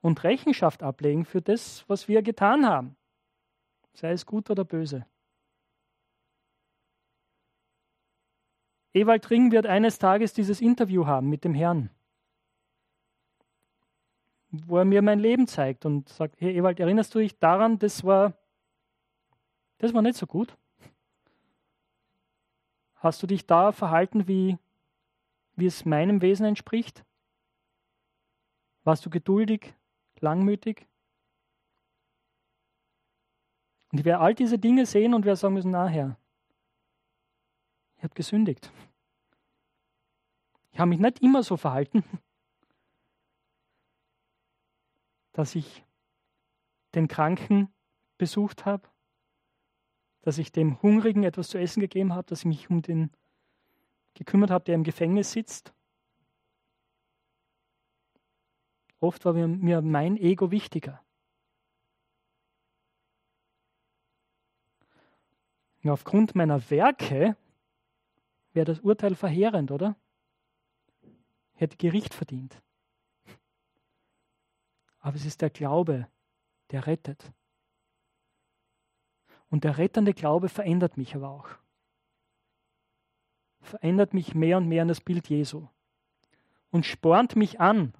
und 0.00 0.22
Rechenschaft 0.22 0.82
ablegen 0.82 1.24
für 1.24 1.42
das, 1.42 1.84
was 1.88 2.08
wir 2.08 2.22
getan 2.22 2.66
haben, 2.66 2.96
sei 3.94 4.12
es 4.12 4.26
gut 4.26 4.48
oder 4.50 4.64
böse. 4.64 5.06
Ewald 8.94 9.28
Ring 9.30 9.52
wird 9.52 9.66
eines 9.66 9.98
Tages 9.98 10.32
dieses 10.32 10.60
Interview 10.60 11.06
haben 11.06 11.28
mit 11.28 11.44
dem 11.44 11.54
Herrn, 11.54 11.90
wo 14.50 14.78
er 14.78 14.84
mir 14.84 15.02
mein 15.02 15.18
Leben 15.18 15.46
zeigt 15.46 15.84
und 15.84 16.08
sagt, 16.08 16.40
hey 16.40 16.56
Ewald, 16.56 16.80
erinnerst 16.80 17.14
du 17.14 17.18
dich 17.18 17.38
daran, 17.38 17.78
das 17.78 18.04
war, 18.04 18.34
das 19.78 19.94
war 19.94 20.02
nicht 20.02 20.16
so 20.16 20.26
gut? 20.26 20.56
Hast 22.96 23.22
du 23.22 23.26
dich 23.26 23.46
da 23.46 23.72
verhalten, 23.72 24.28
wie, 24.28 24.58
wie 25.56 25.66
es 25.66 25.84
meinem 25.84 26.20
Wesen 26.20 26.46
entspricht? 26.46 27.04
Warst 28.84 29.06
du 29.06 29.10
geduldig? 29.10 29.74
langmütig. 30.22 30.86
Und 33.90 33.98
ich 34.00 34.04
werde 34.04 34.20
all 34.20 34.34
diese 34.34 34.58
Dinge 34.58 34.86
sehen 34.86 35.14
und 35.14 35.24
werde 35.24 35.36
sagen 35.36 35.54
müssen, 35.54 35.70
na 35.70 35.86
Herr, 35.86 36.18
ich 37.96 38.04
habe 38.04 38.14
gesündigt. 38.14 38.70
Ich 40.72 40.78
habe 40.78 40.90
mich 40.90 41.00
nicht 41.00 41.20
immer 41.20 41.42
so 41.42 41.56
verhalten, 41.56 42.04
dass 45.32 45.54
ich 45.54 45.84
den 46.94 47.08
Kranken 47.08 47.72
besucht 48.18 48.66
habe, 48.66 48.88
dass 50.22 50.38
ich 50.38 50.52
dem 50.52 50.80
Hungrigen 50.82 51.24
etwas 51.24 51.48
zu 51.48 51.58
essen 51.58 51.80
gegeben 51.80 52.14
habe, 52.14 52.26
dass 52.26 52.40
ich 52.40 52.46
mich 52.46 52.70
um 52.70 52.82
den 52.82 53.10
gekümmert 54.14 54.50
habe, 54.50 54.64
der 54.64 54.74
im 54.74 54.84
Gefängnis 54.84 55.32
sitzt. 55.32 55.72
Oft 59.00 59.24
war 59.24 59.32
mir 59.32 59.80
mein 59.80 60.16
Ego 60.16 60.50
wichtiger. 60.50 61.02
Und 65.82 65.90
aufgrund 65.90 66.34
meiner 66.34 66.68
Werke 66.70 67.36
wäre 68.52 68.66
das 68.66 68.80
Urteil 68.80 69.14
verheerend, 69.14 69.70
oder? 69.70 69.96
Ich 71.54 71.60
hätte 71.60 71.76
Gericht 71.76 72.14
verdient. 72.14 72.60
Aber 74.98 75.16
es 75.16 75.24
ist 75.24 75.40
der 75.40 75.50
Glaube, 75.50 76.08
der 76.72 76.86
rettet. 76.86 77.32
Und 79.50 79.64
der 79.64 79.78
rettende 79.78 80.14
Glaube 80.14 80.48
verändert 80.48 80.96
mich 80.96 81.14
aber 81.14 81.30
auch. 81.30 81.48
Verändert 83.60 84.14
mich 84.14 84.34
mehr 84.34 84.58
und 84.58 84.68
mehr 84.68 84.82
an 84.82 84.88
das 84.88 85.00
Bild 85.00 85.28
Jesu. 85.28 85.66
Und 86.70 86.84
spornt 86.84 87.34
mich 87.34 87.60
an, 87.60 87.94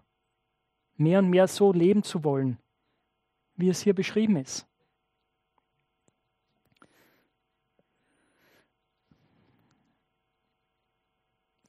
mehr 0.96 1.20
und 1.20 1.30
mehr 1.30 1.49
so 1.49 1.72
leben 1.72 2.03
zu 2.03 2.22
wollen, 2.22 2.59
wie 3.57 3.68
es 3.68 3.80
hier 3.80 3.94
beschrieben 3.94 4.36
ist. 4.36 4.66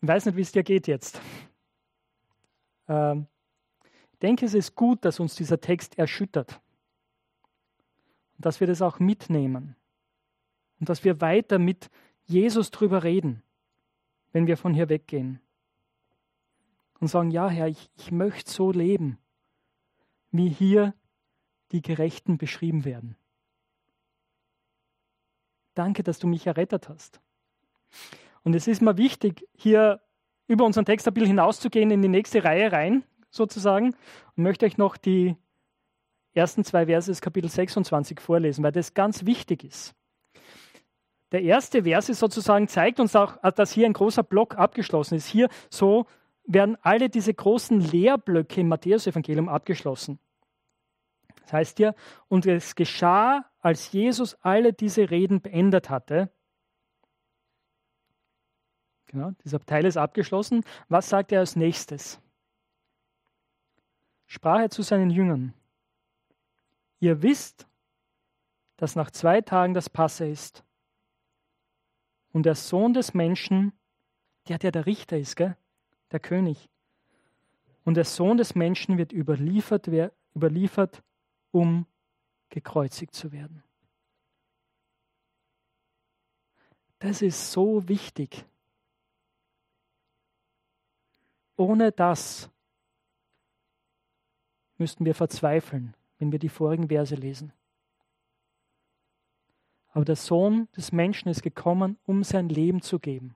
Ich 0.02 0.08
weiß 0.08 0.26
nicht, 0.26 0.36
wie 0.36 0.42
es 0.42 0.52
dir 0.52 0.64
geht 0.64 0.88
jetzt. 0.88 1.22
Ähm, 2.88 3.28
ich 4.14 4.20
denke, 4.20 4.46
es 4.46 4.54
ist 4.54 4.76
gut, 4.76 5.04
dass 5.04 5.20
uns 5.20 5.36
dieser 5.36 5.60
Text 5.60 5.98
erschüttert. 5.98 6.62
Und 8.40 8.46
dass 8.46 8.62
wir 8.62 8.68
das 8.68 8.82
auch 8.82 9.00
mitnehmen. 9.00 9.76
Und 10.80 10.88
dass 10.88 11.04
wir 11.04 11.20
weiter 11.20 11.60
mit 11.60 11.90
Jesus 12.24 12.72
drüber 12.72 13.04
reden, 13.04 13.44
wenn 14.32 14.48
wir 14.48 14.56
von 14.56 14.74
hier 14.74 14.88
weggehen 14.88 15.42
und 17.02 17.10
sagen, 17.10 17.32
ja 17.32 17.50
Herr, 17.50 17.68
ich, 17.68 17.90
ich 17.98 18.14
möchte 18.14 18.50
so 18.50 18.72
leben, 18.72 19.18
wie 20.32 20.48
hier 20.48 20.94
die 21.74 21.82
Gerechten 21.82 22.38
beschrieben 22.38 22.86
werden. 22.86 23.18
Danke, 25.74 26.02
dass 26.02 26.20
du 26.20 26.28
mich 26.28 26.48
errettet 26.48 26.88
hast. 26.88 27.20
Und 28.44 28.56
es 28.56 28.68
ist 28.68 28.82
mir 28.82 28.96
wichtig, 28.96 29.46
hier 29.54 30.02
über 30.48 30.66
unseren 30.66 30.86
Text 30.86 31.06
hinauszugehen 31.14 31.92
in 31.92 32.02
die 32.02 32.08
nächste 32.08 32.44
Reihe 32.46 32.72
rein, 32.72 33.04
sozusagen, 33.32 33.96
und 34.38 34.44
möchte 34.44 34.66
euch 34.66 34.78
noch 34.78 34.96
die 34.96 35.36
ersten 36.34 36.64
zwei 36.64 36.86
Verse 36.86 37.10
des 37.10 37.22
Kapitel 37.22 37.50
26 37.50 38.20
vorlesen, 38.20 38.64
weil 38.64 38.72
das 38.72 38.94
ganz 38.94 39.26
wichtig 39.26 39.64
ist. 39.64 39.96
Der 41.32 41.44
erste 41.44 41.84
Vers 41.84 42.08
sozusagen 42.08 42.68
zeigt 42.68 43.00
uns 43.00 43.16
auch, 43.16 43.38
dass 43.52 43.72
hier 43.72 43.86
ein 43.86 43.94
großer 43.94 44.24
Block 44.24 44.56
abgeschlossen 44.58 45.16
ist. 45.16 45.28
Hier 45.28 45.50
so 45.70 46.08
werden 46.46 46.78
alle 46.82 47.10
diese 47.10 47.34
großen 47.34 47.80
Lehrblöcke 47.80 48.62
im 48.62 48.68
Matthäusevangelium 48.68 49.48
abgeschlossen. 49.48 50.20
Das 51.44 51.54
heißt 51.54 51.78
hier, 51.78 51.96
und 52.28 52.46
es 52.46 52.76
geschah, 52.76 53.46
als 53.60 53.92
Jesus 53.92 54.36
alle 54.42 54.74
diese 54.74 55.12
Reden 55.12 55.42
beendet 55.42 55.90
hatte. 55.90 56.32
Genau, 59.08 59.32
dieser 59.44 59.60
Teil 59.64 59.86
ist 59.86 59.98
abgeschlossen. 59.98 60.64
Was 60.88 61.10
sagt 61.10 61.32
er 61.32 61.40
als 61.40 61.56
nächstes? 61.56 62.20
Sprach 64.28 64.60
er 64.60 64.70
zu 64.70 64.84
seinen 64.84 65.10
Jüngern: 65.10 65.54
Ihr 67.00 67.22
wisst, 67.22 67.68
dass 68.78 68.96
nach 68.96 69.12
zwei 69.12 69.42
Tagen 69.42 69.74
das 69.74 69.90
Passe 69.90 70.28
ist 70.28 70.64
und 72.32 72.46
der 72.46 72.56
Sohn 72.56 72.94
des 72.94 73.14
Menschen, 73.14 73.74
der, 74.48 74.58
der 74.58 74.72
der 74.72 74.86
Richter 74.86 75.18
ist, 75.18 75.36
gell? 75.36 75.58
der 76.12 76.20
König, 76.20 76.70
und 77.86 77.96
der 77.96 78.06
Sohn 78.06 78.38
des 78.38 78.56
Menschen 78.56 78.98
wird 78.98 79.12
überliefert, 79.12 79.88
überliefert, 80.36 81.04
um 81.52 81.86
gekreuzigt 82.50 83.14
zu 83.14 83.32
werden. 83.32 83.64
Das 87.00 87.22
ist 87.22 87.52
so 87.52 87.88
wichtig. 87.88 88.46
Ohne 91.56 91.92
das 91.92 92.50
müssten 94.78 95.06
wir 95.06 95.16
verzweifeln, 95.16 95.96
wenn 96.20 96.32
wir 96.32 96.40
die 96.40 96.50
vorigen 96.50 96.90
Verse 96.90 97.16
lesen. 97.16 97.54
Aber 99.92 100.06
der 100.06 100.16
Sohn 100.16 100.68
des 100.78 100.92
Menschen 100.92 101.30
ist 101.30 101.42
gekommen, 101.42 101.98
um 102.06 102.24
sein 102.24 102.50
Leben 102.50 102.82
zu 102.82 103.00
geben. 103.00 103.36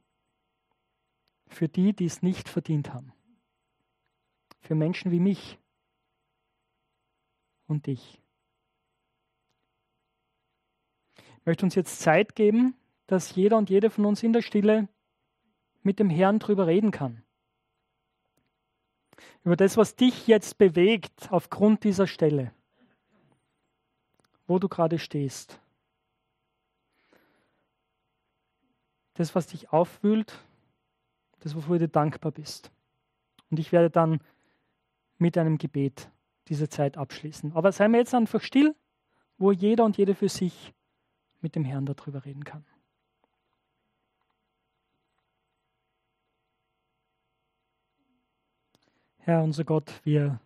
Für 1.47 1.67
die, 1.67 1.93
die 1.93 2.05
es 2.05 2.21
nicht 2.21 2.47
verdient 2.47 2.93
haben. 2.93 3.11
Für 4.59 4.75
Menschen 4.75 5.11
wie 5.11 5.19
mich 5.19 5.57
und 7.67 7.87
dich. 7.87 8.21
Ich 11.15 11.45
möchte 11.45 11.65
uns 11.65 11.75
jetzt 11.75 11.99
Zeit 11.99 12.35
geben, 12.35 12.75
dass 13.07 13.35
jeder 13.35 13.57
und 13.57 13.69
jede 13.69 13.89
von 13.89 14.05
uns 14.05 14.23
in 14.23 14.31
der 14.31 14.41
Stille 14.41 14.87
mit 15.81 15.99
dem 15.99 16.09
Herrn 16.09 16.39
drüber 16.39 16.67
reden 16.67 16.91
kann. 16.91 17.23
Über 19.43 19.57
das, 19.57 19.75
was 19.75 19.95
dich 19.95 20.27
jetzt 20.27 20.57
bewegt 20.57 21.31
aufgrund 21.31 21.83
dieser 21.83 22.07
Stelle, 22.07 22.53
wo 24.47 24.59
du 24.59 24.67
gerade 24.67 24.99
stehst. 24.99 25.59
das, 29.13 29.35
was 29.35 29.47
dich 29.47 29.71
aufwühlt, 29.71 30.39
das, 31.41 31.55
wofür 31.55 31.79
du 31.79 31.87
dankbar 31.87 32.31
bist. 32.31 32.71
Und 33.49 33.59
ich 33.59 33.71
werde 33.71 33.89
dann 33.89 34.19
mit 35.17 35.37
einem 35.37 35.57
Gebet 35.57 36.09
diese 36.47 36.69
Zeit 36.69 36.97
abschließen. 36.97 37.53
Aber 37.53 37.71
seien 37.71 37.91
wir 37.91 37.99
jetzt 37.99 38.13
einfach 38.13 38.41
still, 38.41 38.75
wo 39.37 39.51
jeder 39.51 39.85
und 39.85 39.97
jede 39.97 40.15
für 40.15 40.29
sich 40.29 40.73
mit 41.41 41.55
dem 41.55 41.63
Herrn 41.63 41.85
darüber 41.85 42.25
reden 42.25 42.43
kann. 42.43 42.65
Herr, 49.17 49.43
unser 49.43 49.63
Gott, 49.63 50.01
wir 50.03 50.41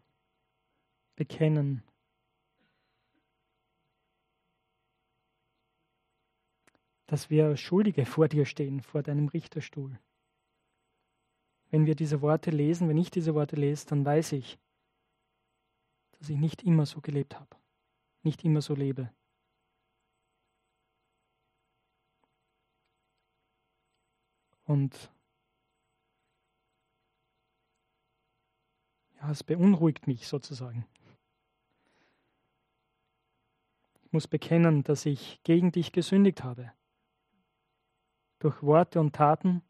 bekennen, 1.16 1.82
dass 7.08 7.30
wir 7.30 7.56
Schuldige 7.56 8.06
vor 8.06 8.28
dir 8.28 8.46
stehen, 8.46 8.82
vor 8.82 9.02
deinem 9.02 9.30
Richterstuhl. 9.30 9.98
Wenn 11.70 11.86
wir 11.86 11.96
diese 11.96 12.22
Worte 12.22 12.52
lesen, 12.52 12.88
wenn 12.90 12.98
ich 12.98 13.10
diese 13.10 13.34
Worte 13.34 13.56
lese, 13.56 13.88
dann 13.88 14.06
weiß 14.06 14.34
ich, 14.34 14.60
dass 16.12 16.30
ich 16.30 16.38
nicht 16.38 16.64
immer 16.64 16.86
so 16.86 17.02
gelebt 17.02 17.40
habe, 17.40 17.56
nicht 18.24 18.44
immer 18.44 18.62
so 18.62 18.76
lebe. 18.76 19.12
Und 24.66 25.10
ja, 29.16 29.32
es 29.32 29.44
beunruhigt 29.44 30.08
mich 30.08 30.28
sozusagen. 30.28 30.86
Ich 34.04 34.12
muss 34.12 34.28
bekennen, 34.28 34.84
dass 34.84 35.06
ich 35.06 35.42
gegen 35.44 35.72
dich 35.72 35.94
gesündigt 35.94 36.44
habe 36.44 36.74
durch 38.40 38.62
Worte 38.62 39.00
und 39.00 39.16
Taten, 39.16 39.62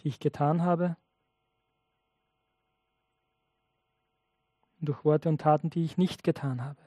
die 0.00 0.08
ich 0.08 0.18
getan 0.18 0.62
habe, 0.62 0.96
durch 4.80 5.04
Worte 5.04 5.28
und 5.28 5.40
Taten, 5.40 5.70
die 5.70 5.84
ich 5.84 5.96
nicht 5.96 6.24
getan 6.24 6.62
habe, 6.62 6.82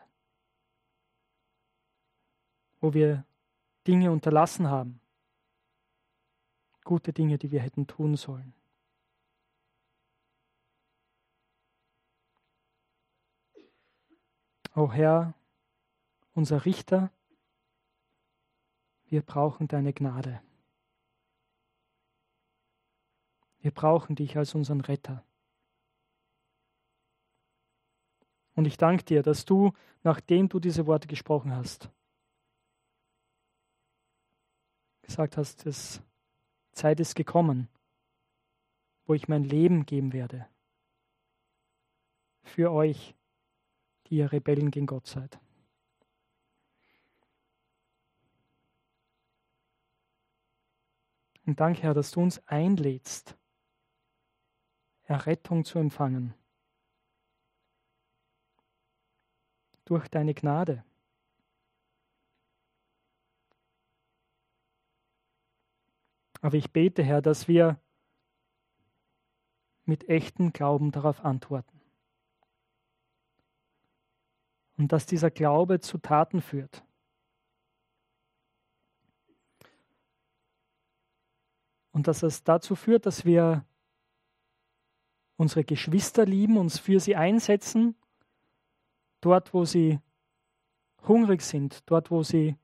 wo 2.82 2.94
wir 2.94 3.26
Dinge 3.88 4.12
unterlassen 4.12 4.70
haben, 4.70 5.00
gute 6.84 7.14
Dinge, 7.14 7.38
die 7.38 7.52
wir 7.52 7.62
hätten 7.62 7.88
tun 7.88 8.18
sollen. 8.18 8.54
O 14.76 14.92
Herr, 14.92 15.34
unser 16.34 16.66
Richter, 16.66 17.10
wir 19.08 19.22
brauchen 19.22 19.68
deine 19.68 19.94
Gnade. 19.94 20.42
Wir 23.60 23.72
brauchen 23.72 24.16
dich 24.16 24.38
als 24.38 24.54
unseren 24.56 24.82
Retter. 24.82 25.24
Und 28.56 28.66
ich 28.66 28.78
danke 28.78 29.04
dir, 29.04 29.22
dass 29.22 29.46
du, 29.46 29.74
nachdem 30.04 30.50
du 30.50 30.60
diese 30.60 30.86
Worte 30.86 31.08
gesprochen 31.08 31.56
hast, 31.56 31.90
gesagt 35.02 35.38
hast, 35.38 35.66
dass 35.66 36.02
Zeit 36.72 37.00
ist 37.00 37.16
gekommen, 37.16 37.68
wo 39.06 39.14
ich 39.14 39.28
mein 39.28 39.44
Leben 39.44 39.86
geben 39.86 40.14
werde 40.14 40.48
für 42.44 42.72
euch, 42.72 43.16
die 44.08 44.18
ihr 44.18 44.32
Rebellen 44.32 44.72
gegen 44.72 44.86
Gott 44.86 45.08
seid. 45.08 45.40
Und 51.46 51.60
danke, 51.60 51.84
Herr, 51.84 51.94
dass 51.94 52.12
du 52.12 52.22
uns 52.22 52.46
einlädst, 52.48 53.38
Errettung 55.04 55.64
zu 55.64 55.78
empfangen. 55.78 56.34
Durch 59.86 60.08
deine 60.08 60.34
Gnade. 60.34 60.84
Aber 66.42 66.58
ich 66.58 66.72
bete, 66.72 67.04
Herr, 67.04 67.22
dass 67.22 67.48
wir 67.48 67.80
mit 69.86 70.10
echtem 70.10 70.52
Glauben 70.52 70.92
darauf 70.92 71.24
antworten. 71.24 71.80
Und 74.78 74.92
dass 74.92 75.06
dieser 75.06 75.30
Glaube 75.30 75.80
zu 75.80 76.00
Taten 76.00 76.42
führt. 76.42 76.84
Und 81.96 82.10
dass 82.10 82.24
es 82.24 82.44
dazu 82.44 82.76
führt, 82.76 83.06
dass 83.06 83.24
wir 83.24 83.64
unsere 85.38 85.64
Geschwister 85.64 86.26
lieben, 86.26 86.58
uns 86.58 86.78
für 86.78 87.00
sie 87.00 87.16
einsetzen, 87.16 87.96
dort, 89.22 89.54
wo 89.54 89.64
sie 89.64 90.02
hungrig 91.08 91.42
sind, 91.42 91.90
dort, 91.90 92.12
wo 92.12 92.22
sie 92.22 92.58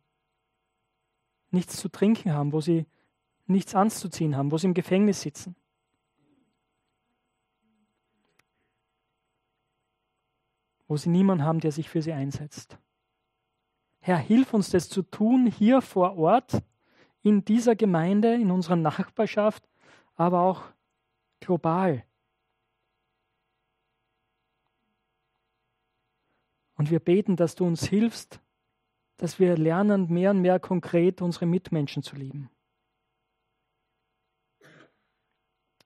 nichts 1.50 1.78
zu 1.78 1.88
trinken 1.88 2.34
haben, 2.34 2.52
wo 2.52 2.60
sie 2.60 2.86
nichts 3.46 3.74
anzuziehen 3.74 4.36
haben, 4.36 4.52
wo 4.52 4.58
sie 4.58 4.68
im 4.68 4.74
Gefängnis 4.74 5.22
sitzen. 5.22 5.56
Wo 10.90 10.98
sie 10.98 11.08
niemanden 11.08 11.46
haben, 11.46 11.62
der 11.62 11.72
sich 11.72 11.88
für 11.88 12.02
sie 12.02 12.12
einsetzt. 12.12 12.78
Herr, 14.02 14.18
hilf 14.18 14.54
uns 14.54 14.72
das 14.72 14.90
zu 14.90 15.04
tun 15.04 15.48
hier 15.48 15.82
vor 15.82 16.18
Ort 16.18 16.62
in 17.24 17.46
dieser 17.46 17.76
Gemeinde, 17.76 18.34
in 18.36 18.52
unserer 18.52 18.76
Nachbarschaft, 18.76 19.68
aber 20.16 20.42
auch 20.42 20.64
global. 21.40 22.04
Und 26.76 26.90
wir 26.90 27.00
beten, 27.00 27.36
dass 27.36 27.56
du 27.56 27.66
uns 27.66 27.86
hilfst, 27.88 28.40
dass 29.18 29.40
wir 29.40 29.56
lernen, 29.56 30.12
mehr 30.12 30.32
und 30.32 30.42
mehr 30.42 30.60
konkret 30.60 31.22
unsere 31.22 31.46
Mitmenschen 31.46 32.02
zu 32.02 32.16
lieben. 32.16 32.50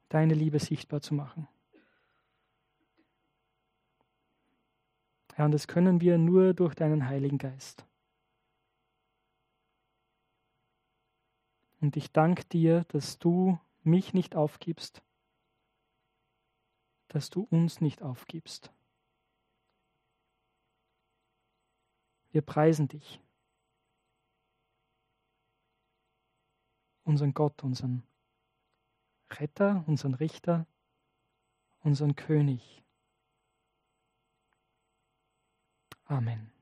Deine 0.08 0.34
Liebe 0.34 0.60
sichtbar 0.60 1.02
zu 1.02 1.14
machen. 1.14 1.50
Herr, 5.34 5.46
und 5.46 5.52
das 5.52 5.68
können 5.68 6.00
wir 6.00 6.18
nur 6.18 6.54
durch 6.54 6.76
deinen 6.76 7.10
Heiligen 7.10 7.38
Geist. 7.38 7.86
Und 11.82 11.98
ich 11.98 12.12
danke 12.12 12.46
dir, 12.46 12.84
dass 12.86 13.20
du 13.20 13.60
mich 13.84 14.14
nicht 14.14 14.36
aufgibst, 14.36 15.04
dass 17.08 17.30
du 17.30 17.48
uns 17.50 17.82
nicht 17.82 18.02
aufgibst. 18.02 18.72
Wir 22.32 22.42
preisen 22.42 22.88
dich, 22.88 23.22
unseren 27.04 27.34
Gott, 27.34 27.64
unseren 27.64 28.04
Retter, 29.32 29.84
unseren 29.88 30.16
Richter, 30.16 30.68
unseren 31.84 32.16
König. 32.16 32.84
Amen. 36.06 36.55